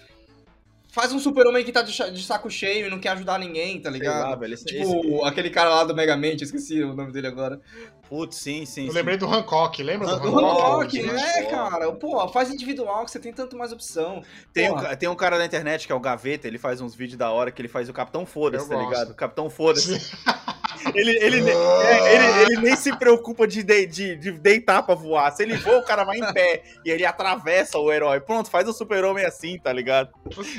[0.92, 4.02] Faz um super-homem que tá de, saco cheio e não quer ajudar ninguém, tá Sei
[4.02, 4.40] lá, ligado?
[4.40, 4.54] velho.
[4.56, 7.62] Esse, Tipo, esse- aquele cara lá do Megamente, esqueci o nome dele agora.
[8.10, 8.86] Putz, sim, sim.
[8.88, 8.98] Eu sim.
[8.98, 11.00] lembrei do Hancock, lembra do O Hancock, Hancock?
[11.00, 11.14] Hancock, né?
[11.14, 11.92] né, cara?
[11.92, 14.24] Pô, faz individual que você tem tanto mais opção.
[14.52, 17.20] Tem um, tem um cara na internet que é o Gaveta, ele faz uns vídeos
[17.20, 18.90] da hora que ele faz o Capitão Foda-se, tá gosto.
[18.90, 19.14] ligado?
[19.14, 19.94] Capitão Foda-se.
[20.94, 24.96] ele, ele, ne- é, ele, ele nem se preocupa de, de, de, de deitar pra
[24.96, 25.32] voar.
[25.32, 28.20] Se ele voa, o cara vai em pé e ele atravessa o herói.
[28.20, 30.10] Pronto, faz o super-homem assim, tá ligado?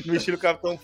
[0.05, 0.79] No estilo Capitão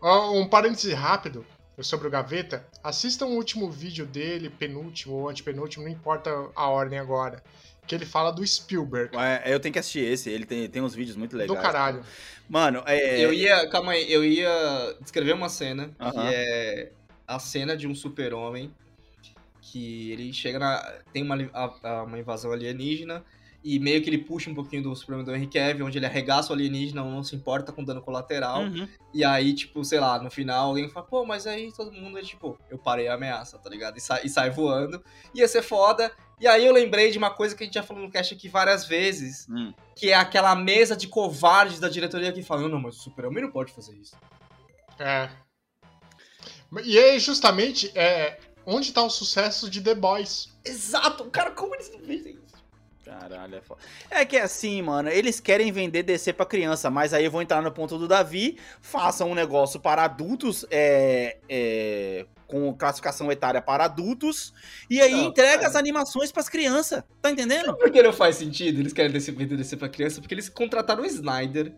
[0.00, 1.44] ó, um parêntese rápido
[1.80, 2.66] sobre o Gaveta.
[2.82, 7.42] Assistam o último vídeo dele, penúltimo ou antepenúltimo, não importa a ordem agora.
[7.86, 9.16] Que ele fala do Spielberg.
[9.16, 11.56] É, eu tenho que assistir esse, ele tem, tem uns vídeos muito legais.
[11.56, 12.02] Do caralho.
[12.48, 13.20] Mano, é.
[13.20, 16.30] Eu ia, calma aí, eu ia descrever uma cena que Aham.
[16.32, 16.90] é
[17.26, 18.72] a cena de um super-homem
[19.60, 20.78] que ele chega na.
[21.12, 23.24] tem uma, a- a- uma invasão alienígena
[23.64, 26.50] e meio que ele puxa um pouquinho do super-homem do Henry Cavill, onde ele arregaça
[26.50, 28.62] o alienígena, não se importa com dano colateral.
[28.62, 28.86] Uhum.
[29.12, 32.22] E aí, tipo, sei lá, no final alguém fala, pô, mas aí todo mundo é
[32.22, 33.96] tipo, eu parei a ameaça, tá ligado?
[33.96, 35.02] E sai, e sai voando.
[35.34, 36.12] Ia ser foda.
[36.38, 38.48] E aí eu lembrei de uma coisa que a gente já falou no cast aqui
[38.48, 39.72] várias vezes, Hum.
[39.96, 43.42] que é aquela mesa de covardes da diretoria que fala, não, não, mas o super-homem
[43.42, 44.14] não pode fazer isso.
[44.98, 45.28] É.
[46.84, 50.48] E é justamente é, onde tá o sucesso de The Boys.
[50.64, 52.56] Exato, cara, como eles não fazem isso?
[53.04, 53.80] Caralho, é foda.
[54.10, 57.40] É que é assim, mano, eles querem vender DC pra criança, mas aí eu vou
[57.40, 63.62] entrar no ponto do Davi, façam um negócio para adultos, é, é, com classificação etária
[63.62, 64.52] para adultos,
[64.90, 65.68] e aí Não, entrega cara.
[65.68, 67.76] as animações pras crianças, tá entendendo?
[67.76, 68.80] Por que não faz sentido?
[68.80, 71.72] Eles querem descer, vender DC pra criança porque eles contrataram o Snyder,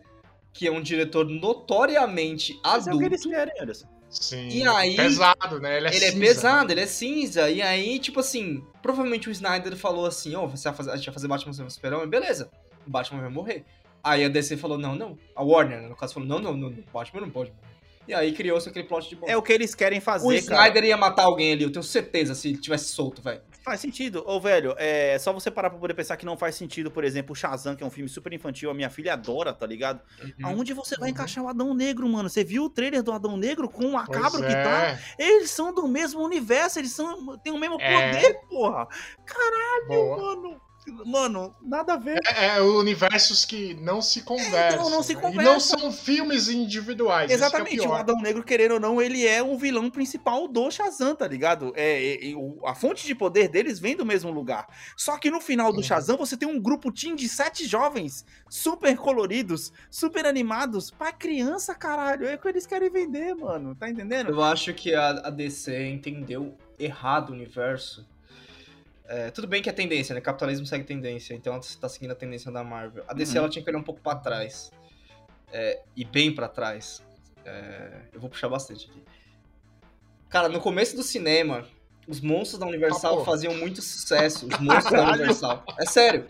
[0.51, 3.05] que é um diretor notoriamente Mas é o que adulto.
[3.05, 3.87] eles querem, Anderson.
[4.09, 4.47] Sim.
[4.49, 5.77] E aí- Pesado, né?
[5.77, 6.19] Ele é, Ele é cinza.
[6.19, 7.49] pesado, ele é cinza.
[7.49, 11.05] E aí, tipo assim, provavelmente o Snyder falou assim: Ó, você vai fazer, a gente
[11.05, 12.49] vai fazer Batman vs Super-Homem, beleza.
[12.87, 13.63] O Batman vai morrer.
[14.03, 15.17] Aí a DC falou: Não, não.
[15.35, 17.69] A Warner, né, no caso, falou: Não, não, não, Batman não pode morrer.
[18.07, 19.31] E aí criou-se aquele plot de bosta.
[19.31, 20.39] É o que eles querem fazer, O cara.
[20.67, 23.41] Snyder ia matar alguém ali, eu tenho certeza, se ele tivesse solto, velho.
[23.63, 24.23] Faz sentido.
[24.25, 27.33] Ô, velho, é só você parar pra poder pensar que não faz sentido, por exemplo,
[27.33, 30.01] o Shazam, que é um filme super infantil, a minha filha adora, tá ligado?
[30.43, 31.13] Aonde você vai Uhum.
[31.13, 32.29] encaixar o Adão Negro, mano?
[32.29, 34.63] Você viu o trailer do Adão Negro com a Pois cabra que é.
[34.63, 34.99] tá?
[35.19, 38.13] Eles são do mesmo universo, eles são têm o mesmo É.
[38.13, 38.87] poder, porra.
[39.87, 40.17] Boa.
[40.17, 40.61] Mano,
[41.05, 42.19] mano, nada a ver.
[42.35, 44.79] É, é universos que não se conversam.
[44.79, 45.21] então, não se né?
[45.21, 45.41] conversam.
[45.41, 47.27] E não são filmes individuais.
[47.27, 47.99] que é Exatamente, o pior.
[47.99, 51.73] Adão Negro, querendo ou não, ele é o vilão principal do Shazam, tá ligado?
[51.75, 52.33] É, é, é,
[52.65, 54.67] a fonte de poder deles vem do mesmo lugar.
[54.95, 55.83] Só que no final do Uhum.
[55.83, 61.73] Shazam, você tem um grupo team de sete jovens, super coloridos, super animados, pra criança,
[61.73, 62.27] caralho.
[62.27, 63.75] É o que eles querem vender, mano.
[63.75, 64.29] Tá entendendo?
[64.29, 68.05] Eu acho que a, a DC entendeu errado o universo.
[69.11, 70.21] É, tudo bem que é tendência, né?
[70.21, 73.03] Capitalismo segue tendência, então ela tá seguindo a tendência da Marvel.
[73.07, 73.37] A DC Uhum.
[73.39, 74.71] ela tinha que olhar um pouco pra trás.
[75.51, 77.01] é, e bem pra trás,
[77.43, 79.03] é, eu vou puxar bastante aqui.
[80.29, 81.65] Cara, no começo do cinema,
[82.07, 84.45] os monstros da Universal Ah, faziam muito sucesso.
[84.45, 85.63] Os monstros da Universal.
[85.79, 86.27] É sério.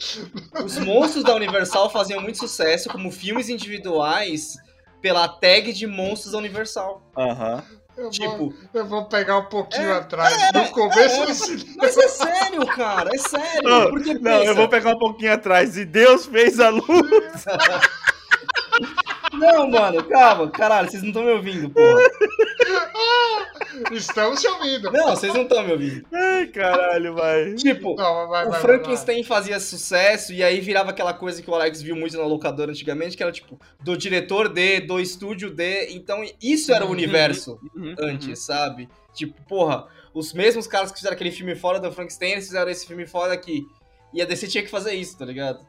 [0.63, 4.55] Os monstros da Universal faziam muito sucesso como filmes individuais
[5.01, 7.01] pela tag de monstros da Universal.
[7.17, 7.61] Aham.
[7.99, 10.33] Eu, vou, Tipo, eu vou pegar um pouquinho É, atrás.
[10.53, 11.25] no começo é.
[11.25, 11.73] do cinema.
[11.77, 13.69] mas é sério, cara, é sério.
[13.69, 15.75] Não, Porque Não, eu vou pegar um pouquinho atrás.
[15.77, 16.85] E Deus fez a luz.
[19.39, 22.01] Não, mano, calma, caralho, vocês não estão me ouvindo, porra.
[23.91, 24.91] Estamos te ouvindo.
[24.91, 26.05] Não, vocês não estão me ouvindo.
[26.13, 27.53] Ai, caralho, vai.
[27.55, 31.49] Tipo, Não, vai, o vai, vai, Frankenstein fazia sucesso e aí virava aquela coisa que
[31.49, 35.49] o Alex viu muito na locadora antigamente, que era tipo, do diretor D, do estúdio
[35.49, 35.89] D.
[35.91, 36.93] Então, isso era o Uhum.
[36.93, 38.89] universo Uhum, antes, sabe?
[39.13, 42.85] Tipo, porra, os mesmos caras que fizeram aquele filme fora do Frankenstein, eles fizeram esse
[42.85, 43.63] filme fora aqui.
[44.13, 45.59] E a DC tinha que fazer isso, tá ligado?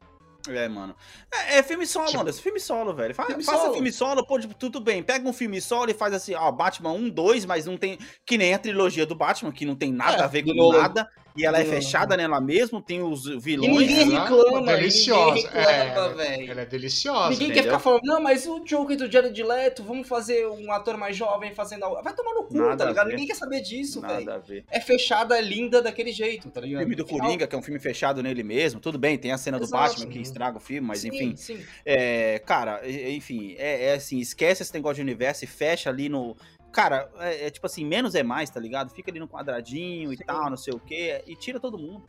[0.48, 0.94] É, mano.
[1.32, 2.42] É, é filme solo, Tipo- Anderson.
[2.42, 3.14] Filme solo, velho.
[3.14, 3.74] Fa- Filme faça solo.
[3.74, 5.02] filme solo, pô, tipo, tudo bem.
[5.02, 7.98] Pega um filme solo e faz assim, ó, Batman 1, 2, mas não tem.
[8.24, 11.08] Que nem a trilogia do Batman, que não tem nada É, a ver com nada.
[11.40, 13.70] E ela é fechada nela mesmo, tem os E vilões.
[13.88, 14.18] ninguém né?
[14.20, 15.34] reclama, Deliciosa.
[15.34, 16.50] ninguém reclama, É, velho.
[16.50, 17.30] Ela é deliciosa.
[17.30, 17.62] Ninguém quer entendeu?
[17.64, 21.52] ficar falando, não, mas o Joker do Jared Leto, vamos fazer um ator mais jovem
[21.54, 22.02] fazendo algo.
[22.02, 23.08] Vai tomar no cu, Nada tá ligado?
[23.08, 24.32] Ninguém quer saber disso, Nada velho.
[24.32, 24.64] a ver.
[24.70, 26.80] É fechada, é linda daquele jeito, tá O ligado?
[26.80, 29.58] filme do Coringa, que é um filme fechado nele mesmo, tudo bem, tem a cena
[29.58, 29.94] do Exato.
[29.94, 31.36] Batman que estraga o filme, mas Sim, enfim.
[31.36, 31.60] sim.
[31.84, 36.08] É, cara, e- enfim, é, é assim, esquece esse negócio de universo e fecha ali
[36.08, 36.36] no.
[36.72, 38.90] Cara, é, é tipo assim, menos é mais, tá ligado?
[38.90, 42.04] Fica ali no quadradinho e tal, não sei o quê, e tira todo mundo.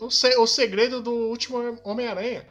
[0.00, 2.46] O, se- o segredo do último Homem-Aranha.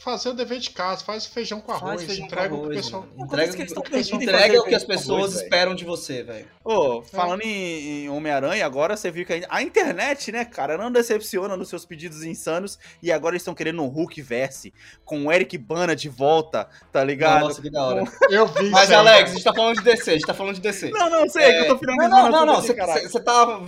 [0.00, 2.76] Fazer o dever de casa, faz o feijão com arroz, feijão com entrega o arroz,
[2.76, 3.02] pessoal.
[3.02, 3.14] mano.
[3.16, 6.46] Não, Entrega, que eles entrega o que as com pessoas arroz, esperam de você, velho.
[6.62, 10.92] Ô, falando em, em Homem-Aranha, agora você viu que a, a internet, né, cara, não
[10.92, 14.72] decepciona nos seus pedidos insanos e agora eles estão querendo um Hulk verse
[15.04, 17.40] com o Eric Bana de volta, tá ligado?
[17.46, 18.04] Nossa, que da hora.
[18.30, 19.32] Eu vi Mas, Alex, a cara.
[19.32, 20.90] gente tá falando de DC, a gente tá falando de DC.
[20.90, 22.74] Não, não, sei, É, que eu tô Não, finalizando não, não, não.
[22.74, 23.10] caralho.
[23.10, 23.60] você tá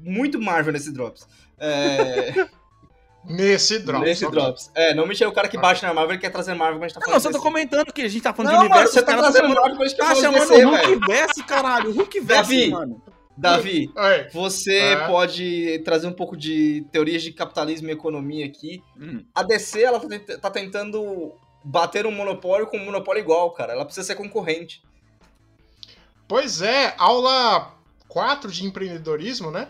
[0.00, 1.28] muito Marvel nesse Drops.
[1.58, 2.32] É,
[3.28, 4.04] Nesse drop.
[4.04, 4.38] nesse ok.
[4.40, 4.70] Drops.
[4.74, 6.84] É, não me tira o cara que baixa na Marvel e quer trazer Marvel quando
[6.84, 7.44] a gente tá Não, falando só tô de DC.
[7.50, 9.82] comentando que a gente tá falando Não, de mano, universo, você os tá trazendo Marvel
[9.82, 11.00] a gente tá Tá chamando o Hulk velho.
[11.06, 11.92] verse, caralho.
[11.92, 12.56] Hulk Davi.
[12.56, 13.02] verse, mano.
[13.38, 14.28] Davi, Oi.
[14.32, 15.06] você É.
[15.08, 18.82] pode trazer um pouco de teorias de capitalismo e economia aqui.
[18.98, 19.22] Hum.
[19.34, 23.72] A DC, ela tá tá tentando bater um monopólio com um monopólio igual, cara.
[23.74, 24.82] Ela precisa ser concorrente.
[26.28, 27.74] Pois é, aula
[28.08, 29.68] 4 de empreendedorismo, né?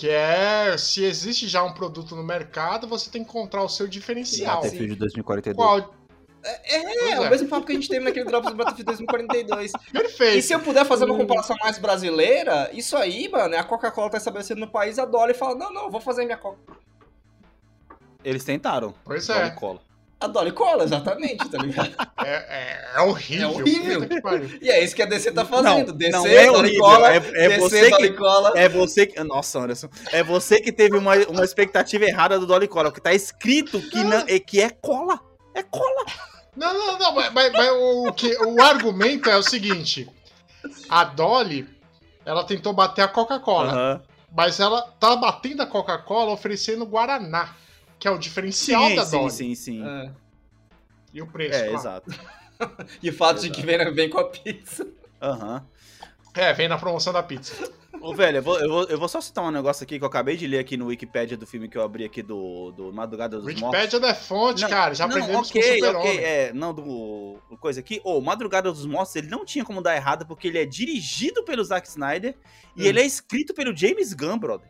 [0.00, 3.86] Que é se existe já um produto no mercado, você tem que encontrar o seu
[3.86, 4.62] diferencial.
[4.62, 4.78] Sim.
[4.86, 5.54] de 2042.
[5.56, 5.94] Qual?
[6.42, 9.72] É, Pois é o mesmo papo que a gente teve naquele Drops do Battlefield 2042.
[9.88, 10.46] E Perfeito.
[10.46, 11.18] se eu puder fazer uma Hum.
[11.18, 15.34] comparação mais brasileira, isso aí, mano, é a Coca-Cola tá estabelecendo no país, a Dolly
[15.34, 16.58] fala, não, não, vou fazer minha Coca.
[18.24, 18.94] Eles tentaram.
[19.04, 19.50] Pois é.
[19.50, 19.80] Cola.
[20.20, 21.90] A Dolly cola, exatamente, tá ligado?
[22.22, 23.48] É, é, é horrível.
[23.48, 24.08] É horrível.
[24.08, 24.58] Que.
[24.66, 25.88] E é isso que a DC tá fazendo.
[25.88, 28.52] Não, DC, não é Dolly cola, é- é DC, você que- Dolly cola.
[28.54, 29.24] É você que.
[29.24, 29.88] Nossa, Anderson.
[30.12, 32.90] É você que teve uma, uma expectativa errada do Dolly Cola.
[32.90, 35.18] Porque tá escrito que, não, é, que é cola.
[35.54, 36.04] É cola.
[36.54, 40.06] Não, não, não, mas, mas- mas o, que, o argumento é o seguinte:
[40.90, 41.66] a Dolly,
[42.26, 44.04] ela tentou bater a Coca-Cola,
[44.36, 47.54] mas ela tá batendo a Coca-Cola oferecendo Guaraná,
[48.00, 49.30] que é o diferencial Sim, da sim, Dolly.
[49.30, 49.86] sim, sim.
[49.86, 50.10] É.
[51.14, 51.54] E o preço.
[51.54, 51.76] É, claro.
[51.78, 52.10] exato.
[53.02, 54.86] E o fato de que vem, vem com a pizza.
[55.22, 55.64] Aham.
[56.34, 57.54] É, vem na promoção da pizza.
[58.02, 60.08] Ô, velho, eu vou, eu, vou, eu vou só citar um negócio aqui que eu
[60.08, 63.36] acabei de ler aqui no Wikipedia do filme que eu abri aqui do, do Madrugada
[63.38, 63.62] dos Mortos.
[63.62, 64.94] Wikipedia não é fonte, Não, cara.
[64.94, 67.98] Já não, aprendemos ok, com o super ok, é, não, do do coisa aqui.
[68.04, 71.64] Ô, Madrugada dos Mortos, ele não tinha como dar errado porque ele é dirigido pelo
[71.64, 72.36] Zack Snyder
[72.76, 72.86] e Hum.
[72.86, 74.68] ele é escrito pelo James Gunn, brother.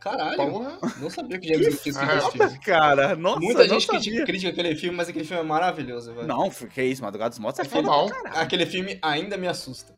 [0.00, 0.78] Caralho, Porra.
[0.98, 2.16] não sabia que James Gunn tinha escrito Ah.
[2.18, 2.58] esse filme.
[2.60, 4.00] Cara, nossa, Muita gente sabia.
[4.00, 6.26] critica, critica aquele filme, mas aquele filme é maravilhoso, velho.
[6.26, 8.14] Não, que isso, Madrugada dos Mortos é É foda.
[8.30, 9.94] Aquele filme ainda me assusta.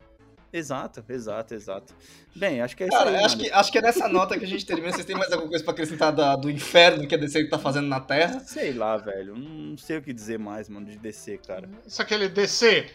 [0.51, 1.95] Exato, exato, exato.
[2.35, 3.49] Bem, acho que é isso Cara, aí, acho mano.
[3.49, 4.91] que, acho que é nessa nota que a gente termina.
[4.91, 7.87] Vocês têm mais alguma coisa pra acrescentar da- do inferno que a DC tá fazendo
[7.87, 8.39] na Terra?
[8.41, 9.35] Sei lá, velho.
[9.35, 11.67] Não sei o que dizer mais, mano, de DC, cara.
[11.87, 12.85] Isso aquele DC,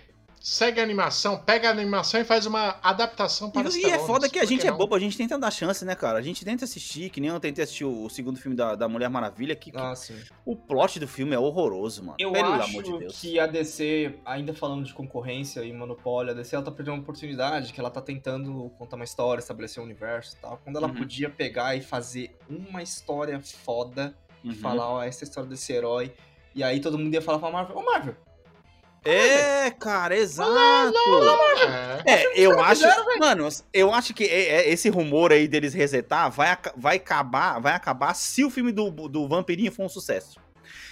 [0.41, 4.29] segue a animação, pega a animação e faz uma adaptação para E, e é foda
[4.29, 6.19] que a gente é bobo, a gente tenta dar chance, né, cara?
[6.19, 8.89] A gente tenta assistir, que nem eu tentei assistir o, o segundo filme da, da
[8.89, 10.19] Mulher Maravilha, que, que Ah, sim.
[10.45, 12.17] o plot do filme é horroroso, mano.
[12.19, 13.21] Eu Pelo acho amor de Deus.
[13.21, 17.03] que a DC, ainda falando de concorrência e monopólio, a DC ela tá perdendo uma
[17.03, 20.59] oportunidade, que ela tá tentando contar uma história, estabelecer um universo e tal.
[20.65, 20.95] Quando ela Uhum.
[20.95, 24.55] podia pegar e fazer uma história foda e Uhum.
[24.55, 26.13] falar, ó, essa é a história desse herói.
[26.55, 28.17] E aí todo mundo ia falar pra Marvel, ô Marvel,
[29.05, 30.51] É, cara, exato.
[32.05, 32.23] É.
[32.25, 32.83] É, eu acho.
[32.83, 37.59] fizeram, Mano, eu acho que é- é- esse rumor aí deles resetar vai, vai acabar
[37.61, 40.39] vai acabar se o filme do, do Vampirinho for um sucesso.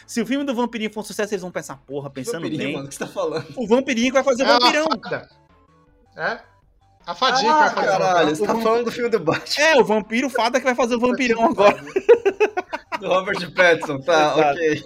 [0.07, 2.73] Se o filme do Vampirinho for um sucesso, eles vão pensar, porra, pensando Vampirinho, bem.
[2.75, 3.47] mano, o que você tá falando?
[3.57, 4.87] O Vampirinho que vai fazer É Vampirão.
[6.17, 6.39] É?
[7.07, 9.65] A fadinha Ah, que vai fazer caralho, o você tá falando do filme do Batman,
[9.65, 11.77] É, o vampiro fada que vai fazer o Vampirão agora.
[13.01, 14.51] do Robert Pattinson, tá, Exato.
[14.59, 14.83] ok.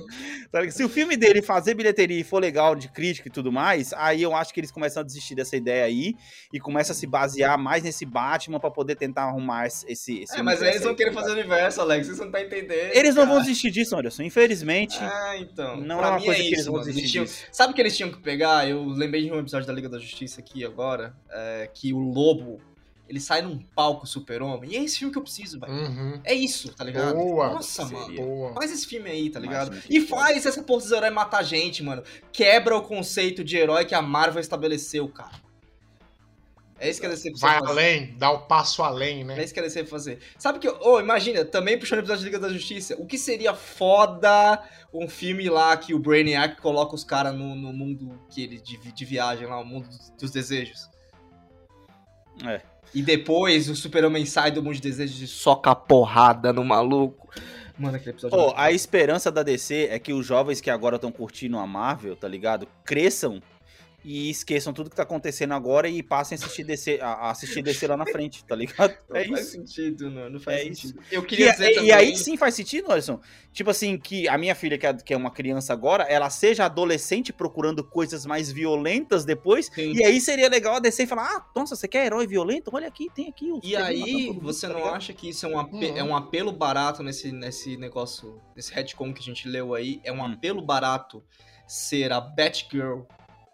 [0.52, 0.68] Tá?
[0.70, 4.20] Se o filme dele fazer bilheteria e for legal de crítica e tudo mais, aí
[4.22, 6.14] eu acho que eles começam a desistir dessa ideia aí
[6.52, 9.86] e começam a se basear mais nesse Batman pra poder tentar arrumar esse.
[9.90, 12.90] esse É, mas aí eles vão querer fazer o universo, Alex, você não tá entendendo.
[12.92, 13.44] Eles não vão cara.
[13.46, 14.22] desistir disso, Anderson.
[14.24, 14.98] Infelizmente.
[15.00, 15.76] Ah, então.
[15.76, 16.84] Não Pra é uma mim coisa que eles isso, vão mano.
[16.86, 17.44] Eles desistir tinham- disso.
[17.52, 18.68] Sabe o que eles tinham que pegar?
[18.68, 22.60] Eu lembrei de um episódio da Liga da Justiça aqui agora, é, que o Lobo,
[23.10, 25.72] ele sai num palco super-homem, e é esse filme que eu preciso, velho.
[25.72, 26.20] Uhum.
[26.22, 27.16] É isso, tá ligado?
[27.16, 27.48] Boa.
[27.54, 28.14] Nossa, mano.
[28.14, 28.54] Boa.
[28.54, 29.72] Faz esse filme aí, tá ligado?
[29.72, 32.04] Mas, E faz essa porra dos heróis matar gente, mano.
[32.32, 35.32] Quebra o conceito de herói que a Marvel estabeleceu, cara.
[36.78, 37.72] É isso que a DC precisa Vai fazer.
[37.72, 39.44] além, dá o passo além, É né?
[39.44, 40.18] isso que a DC precisa fazer.
[40.38, 43.52] Sabe que, ô, imagina, também puxando o episódio de Liga da Justiça, o que seria
[43.54, 44.62] foda
[44.94, 48.78] um filme lá que o Brainiac coloca os caras no, no mundo que ele de,
[48.78, 50.88] de viagem lá, o mundo dos desejos.
[52.46, 52.62] É.
[52.94, 57.28] E depois o Super-Homem sai do mundo de desejos e soca a porrada no maluco.
[57.78, 58.34] Mano, aquele episódio.
[58.34, 61.58] é Pô, muito a esperança da DC é que os jovens que agora estão curtindo
[61.58, 62.66] a Marvel, tá ligado?
[62.84, 63.40] Cresçam
[64.04, 67.86] e esqueçam tudo que tá acontecendo agora e passem a assistir DC, a, assistir DC
[67.86, 68.96] lá na frente, tá ligado?
[69.08, 69.50] Não É faz isso.
[69.52, 70.88] sentido, não, não faz É isso.
[70.88, 71.02] sentido.
[71.10, 71.88] Eu E, queria dizer e- também...
[71.88, 73.20] e aí sim faz sentido, Alisson.
[73.52, 76.64] Tipo assim, que a minha filha, que é, que é uma criança agora, ela seja
[76.64, 79.66] adolescente procurando coisas mais violentas depois.
[79.74, 79.92] Sim.
[79.94, 82.70] E aí seria legal a DC falar: ah, nossa, você quer herói violento?
[82.72, 83.60] Olha aqui, tem aqui o.
[83.62, 84.96] E aí, matando todo mundo", você tá não ligado?
[84.96, 85.96] acha que isso é um, ape- Uhum.
[85.98, 90.00] é um apelo barato nesse, nesse negócio, nesse retcon que a gente leu aí?
[90.04, 90.32] É um Hum.
[90.32, 91.22] apelo barato
[91.66, 93.02] ser a Batgirl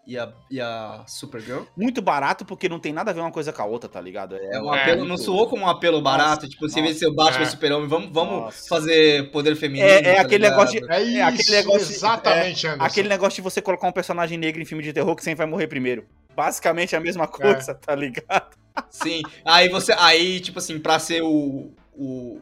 [0.07, 1.63] e a, e a Supergirl?
[1.75, 4.37] Muito barato porque não tem nada a ver uma coisa com a outra, tá ligado?
[4.37, 6.99] É um É, apelo, muito- não soou como um apelo barato, tipo, você vê nossa.
[6.99, 7.49] seu Batman e É.
[7.49, 8.67] Super-Homem, vamos, vamos Nossa.
[8.69, 9.85] fazer poder feminino.
[9.87, 10.57] É, é tá aquele ligado?
[10.57, 12.85] negócio de- É É, aquele isso, negócio- exatamente, Anderson.
[12.85, 15.45] Aquele negócio de você colocar um personagem negro em filme de terror que sempre vai
[15.47, 16.05] morrer primeiro.
[16.35, 18.55] Basicamente a mesma coisa, tá ligado?
[18.89, 19.21] Sim.
[19.43, 19.93] Aí você.
[19.97, 21.71] Aí, tipo assim, pra ser o.
[21.93, 22.39] o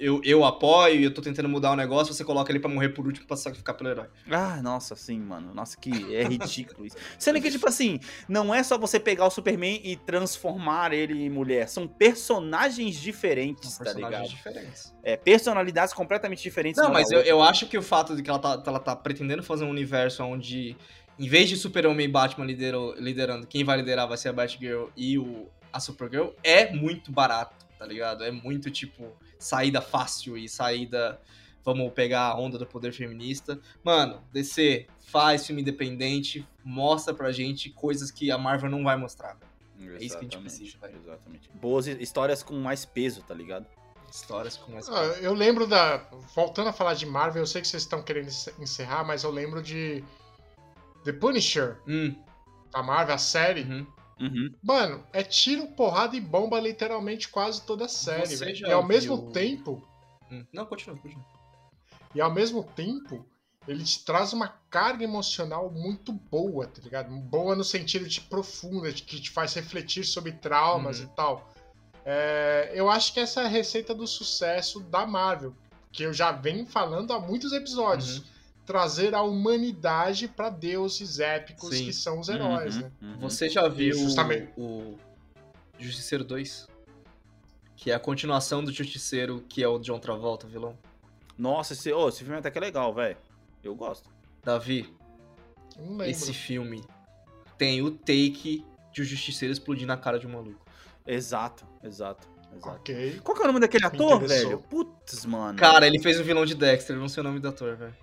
[0.00, 2.90] eu, eu apoio e eu tô tentando mudar o negócio, você coloca ele pra morrer
[2.90, 4.06] por último pra sacrificar pelo herói.
[4.30, 5.52] Ah, nossa, sim, mano.
[5.54, 6.96] Nossa, que é ridículo isso.
[7.18, 11.30] Sendo que, tipo assim, não é só você pegar o Superman e transformar ele em
[11.30, 11.68] mulher.
[11.68, 14.36] São personagens diferentes, São tá personagens ligado?
[14.36, 14.94] diferentes.
[15.02, 16.80] É, personalidades completamente diferentes.
[16.82, 17.30] Não, mas eu, outra.
[17.32, 20.22] eu acho que o fato de que ela tá, ela tá pretendendo fazer um universo
[20.22, 20.76] onde,
[21.18, 24.86] em vez de Super-Homem e Batman liderou- liderando, quem vai liderar vai ser a Batgirl
[24.96, 28.24] e o, a Supergirl, é muito barato, tá ligado?
[28.24, 31.20] É muito, tipo, saída fácil e saída.
[31.64, 33.60] Vamos pegar a onda do poder feminista.
[33.84, 39.36] Mano, DC, faz filme independente, mostra pra gente coisas que a Marvel não vai mostrar.
[39.78, 39.96] velho.
[39.96, 40.98] é isso que a gente Exatamente, precisa, velho.
[41.04, 41.50] Exatamente.
[41.54, 43.66] Boas hi- histórias com mais peso, tá ligado?
[44.10, 44.88] Histórias com mais.
[44.88, 45.98] Ah, Eu lembro da.
[46.34, 49.30] Voltando a falar de Marvel, eu sei que vocês estão querendo encer- encerrar, mas eu
[49.30, 50.02] lembro de.
[51.04, 52.14] The Punisher, Hum,
[52.72, 53.62] da Marvel, a série.
[53.62, 53.86] uhum.
[54.20, 54.52] Uhum.
[54.62, 58.54] Mano, é tiro, porrada e bomba literalmente quase toda a série, velho.
[58.56, 59.82] já E ao viu- mesmo tempo,
[60.30, 60.44] hum.
[60.52, 61.24] Não, continua, continua.
[62.14, 63.24] e ao mesmo tempo,
[63.66, 67.10] ele te traz uma carga emocional muito boa, tá ligado?
[67.16, 71.04] Boa no sentido de profunda, de que te faz refletir sobre traumas Uhum.
[71.06, 71.52] e tal.
[72.04, 75.54] É, eu acho que essa é a receita do sucesso da Marvel,
[75.92, 78.18] que eu já venho falando há muitos episódios.
[78.18, 78.24] Uhum.
[78.68, 81.86] Trazer a humanidade pra deuses épicos Sim.
[81.86, 82.90] que são os heróis, Uhum, né?
[83.00, 83.18] uhum.
[83.20, 84.50] Você já viu Justamente.
[84.58, 84.94] o
[85.78, 86.68] Justiceiro 2?
[87.74, 90.76] Que é a continuação do Justiceiro, que é o John Travolta, vilão.
[91.38, 93.16] Nossa, esse, ô, esse filme até que é legal, velho.
[93.64, 94.10] Eu gosto.
[94.44, 94.92] Davi,
[95.78, 96.84] Eu esse filme
[97.56, 100.62] tem o take de o Justiceiro explodir na cara de um maluco.
[101.06, 102.76] Exato, exato, exato.
[102.80, 103.20] Ok.
[103.24, 104.58] Qual que é o nome daquele ator, velho?
[104.58, 105.58] Putz, mano.
[105.58, 107.96] Cara, ele fez o vilão de Dexter, eu não sei o nome do ator, velho.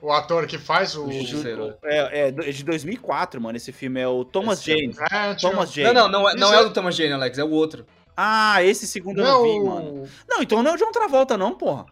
[0.00, 1.06] O ator que faz o.
[1.06, 1.74] O Justiceiro.
[1.82, 3.56] É, é é de 2004, mano.
[3.56, 4.96] Esse filme é o Thomas Esse é Jane.
[5.10, 5.34] É.
[5.34, 5.92] Thomas Jane.
[5.94, 7.86] Não, não, não, é, não é é- o do Thomas Jane, Alex, é o outro.
[8.16, 10.08] Ah, esse segundo eu Não, não vi, mano.
[10.28, 11.86] Não, então não é o John Travolta, não, porra.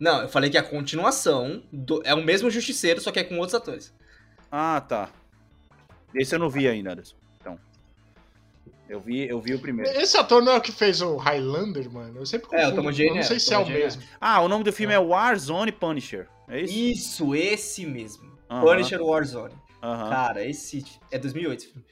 [0.00, 3.36] Não, eu falei que a continuação do- é o mesmo Justiceiro, só que é com
[3.38, 3.92] outros atores.
[4.50, 5.10] Ah, tá.
[6.14, 7.16] Esse eu não vi ainda, Anderson.
[7.40, 7.58] Então.
[8.88, 9.90] Eu vi, eu vi o primeiro.
[10.00, 12.20] Esse ator não é o que fez o Highlander, mano?
[12.20, 12.76] Eu sempre É, o confundo.
[12.76, 13.68] Thomas Jane Eu não é, sei se é o é.
[13.70, 14.02] mesmo.
[14.20, 16.26] Ah, o nome do filme é Warzone Punisher.
[16.48, 16.74] É isso?
[16.74, 18.30] Isso, esse mesmo.
[18.48, 19.54] Punisher Warzone.
[19.82, 20.08] aham.
[20.10, 20.84] Cara, esse.
[21.10, 21.86] É 2008 esse filme.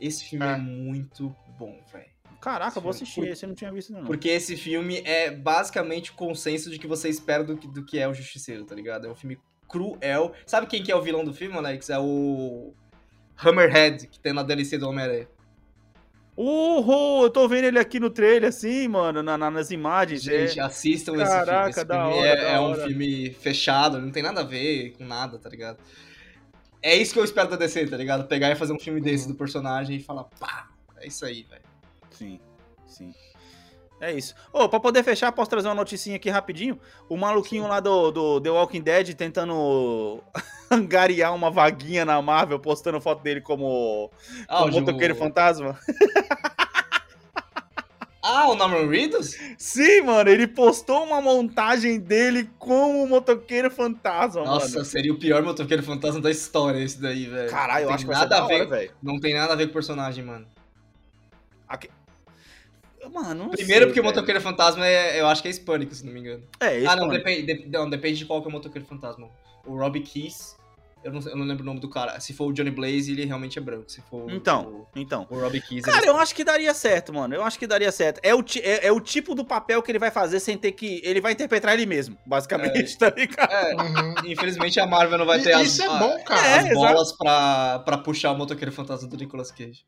[0.00, 0.56] Esse filme é, É.
[0.58, 2.10] muito bom, velho.
[2.40, 3.20] Caraca, eu vou assistir.
[3.20, 4.04] por- Esse eu não tinha visto, não.
[4.04, 7.98] Porque esse filme é basicamente o consenso de que você espera do que, do que
[8.00, 9.06] é o Justiceiro, tá ligado?
[9.06, 9.38] É um filme
[9.68, 10.32] cruel.
[10.44, 11.88] Sabe quem que é o vilão do filme, Alex?
[11.88, 12.74] É o
[13.36, 15.28] Hammerhead, que tem na DLC do Homem-Aranha.
[16.36, 20.22] Uhul, eu tô vendo ele aqui no trailer, assim, mano, na, na- nas imagens.
[20.22, 20.62] Gente, é.
[20.62, 21.70] assistam Caraca, esse filme.
[21.70, 22.86] Esse da filme hora, é, da é um hora.
[22.86, 25.78] filme fechado, não tem nada a ver com nada, tá ligado?
[26.80, 28.26] É isso que eu espero da DC, tá ligado?
[28.26, 29.32] Pegar e fazer um filme desse Uhum.
[29.32, 31.62] do personagem e falar, pá, é isso aí, velho.
[32.10, 32.40] Sim,
[32.86, 33.14] sim.
[34.02, 34.34] É isso.
[34.52, 36.76] Ô, pra poder fechar, posso trazer uma noticinha aqui rapidinho?
[37.08, 40.20] O maluquinho lá do, do The Walking Dead tentando
[40.68, 44.10] angariar uma vaguinha na Marvel, postando foto dele como,
[44.48, 45.78] Ah, como o motoqueiro fantasma.
[48.24, 49.36] Ah, o Norman Reedus?
[49.58, 54.84] Sim, mano, ele postou uma montagem dele como motoqueiro fantasma, Nossa, mano.
[54.84, 57.50] seria o pior motoqueiro fantasma da história esse daí, velho.
[57.50, 58.92] Caralho, eu acho que vai nada da a ver, velho.
[59.02, 60.46] Não tem nada a ver com o personagem, mano.
[61.68, 61.90] Aqui-
[63.10, 66.04] Mano, não Primeiro sei, porque o motoqueiro fantasma é, eu acho que é hispânico, se
[66.04, 66.44] não me engano.
[66.60, 69.28] É, esse ah, não, depende, de- não, depende de qual que é o motoqueiro fantasma.
[69.66, 70.56] O Robbie Keys,
[71.04, 72.18] eu não, eu não lembro o nome do cara.
[72.20, 73.90] Se for o Johnny Blaze, ele realmente é branco.
[73.90, 75.26] Se for o- Então, então.
[75.30, 76.08] o, Robbie Keys, Cara, ele...
[76.10, 77.34] eu acho que daria certo, mano.
[77.34, 78.20] Eu acho que daria certo.
[78.22, 80.72] É o, ti- é, é o tipo do papel que ele vai fazer sem ter
[80.72, 81.00] que.
[81.04, 83.50] Ele vai interpretar ele mesmo, basicamente, tá ligado?
[83.52, 84.14] É, Uhum.
[84.26, 86.46] infelizmente a Marvel não vai E- ter as, Isso é a- bom, cara.
[86.46, 89.84] É, as bolas pra, pra puxar o motoqueiro fantasma do Nicolas Cage.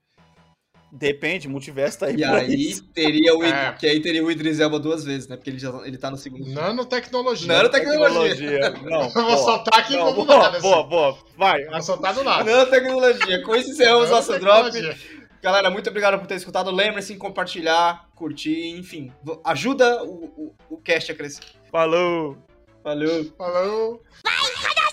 [0.97, 2.84] Depende, o multiverso tá aí E pra aí isso.
[2.95, 3.72] teria o, É.
[3.72, 5.36] que aí teria o Idris Elba duas vezes, né?
[5.36, 6.55] Porque ele, já, ele tá no segundo filme.
[6.55, 7.49] Nanotecnologia.
[7.49, 8.61] Não, Nanotecnologia.
[9.16, 10.61] Eu vou soltar aqui Não, boa, nada.
[10.61, 10.88] boa, assim.
[10.88, 11.18] boa.
[11.36, 11.64] Vai.
[11.64, 12.45] Vou soltar do nada.
[12.45, 13.42] Nanotecnologia.
[13.42, 14.59] Com isso encerramos nosso drop.
[14.68, 15.24] Nanotecnologia.
[15.42, 16.70] Galera, muito obrigado por ter escutado.
[16.70, 19.12] Lembre-se em compartilhar, curtir, enfim.
[19.45, 21.42] Ajuda o, o, o cast a crescer.
[21.72, 22.38] Falou.
[22.84, 23.32] Valeu.
[23.36, 24.01] Falou.
[24.24, 24.84] Vai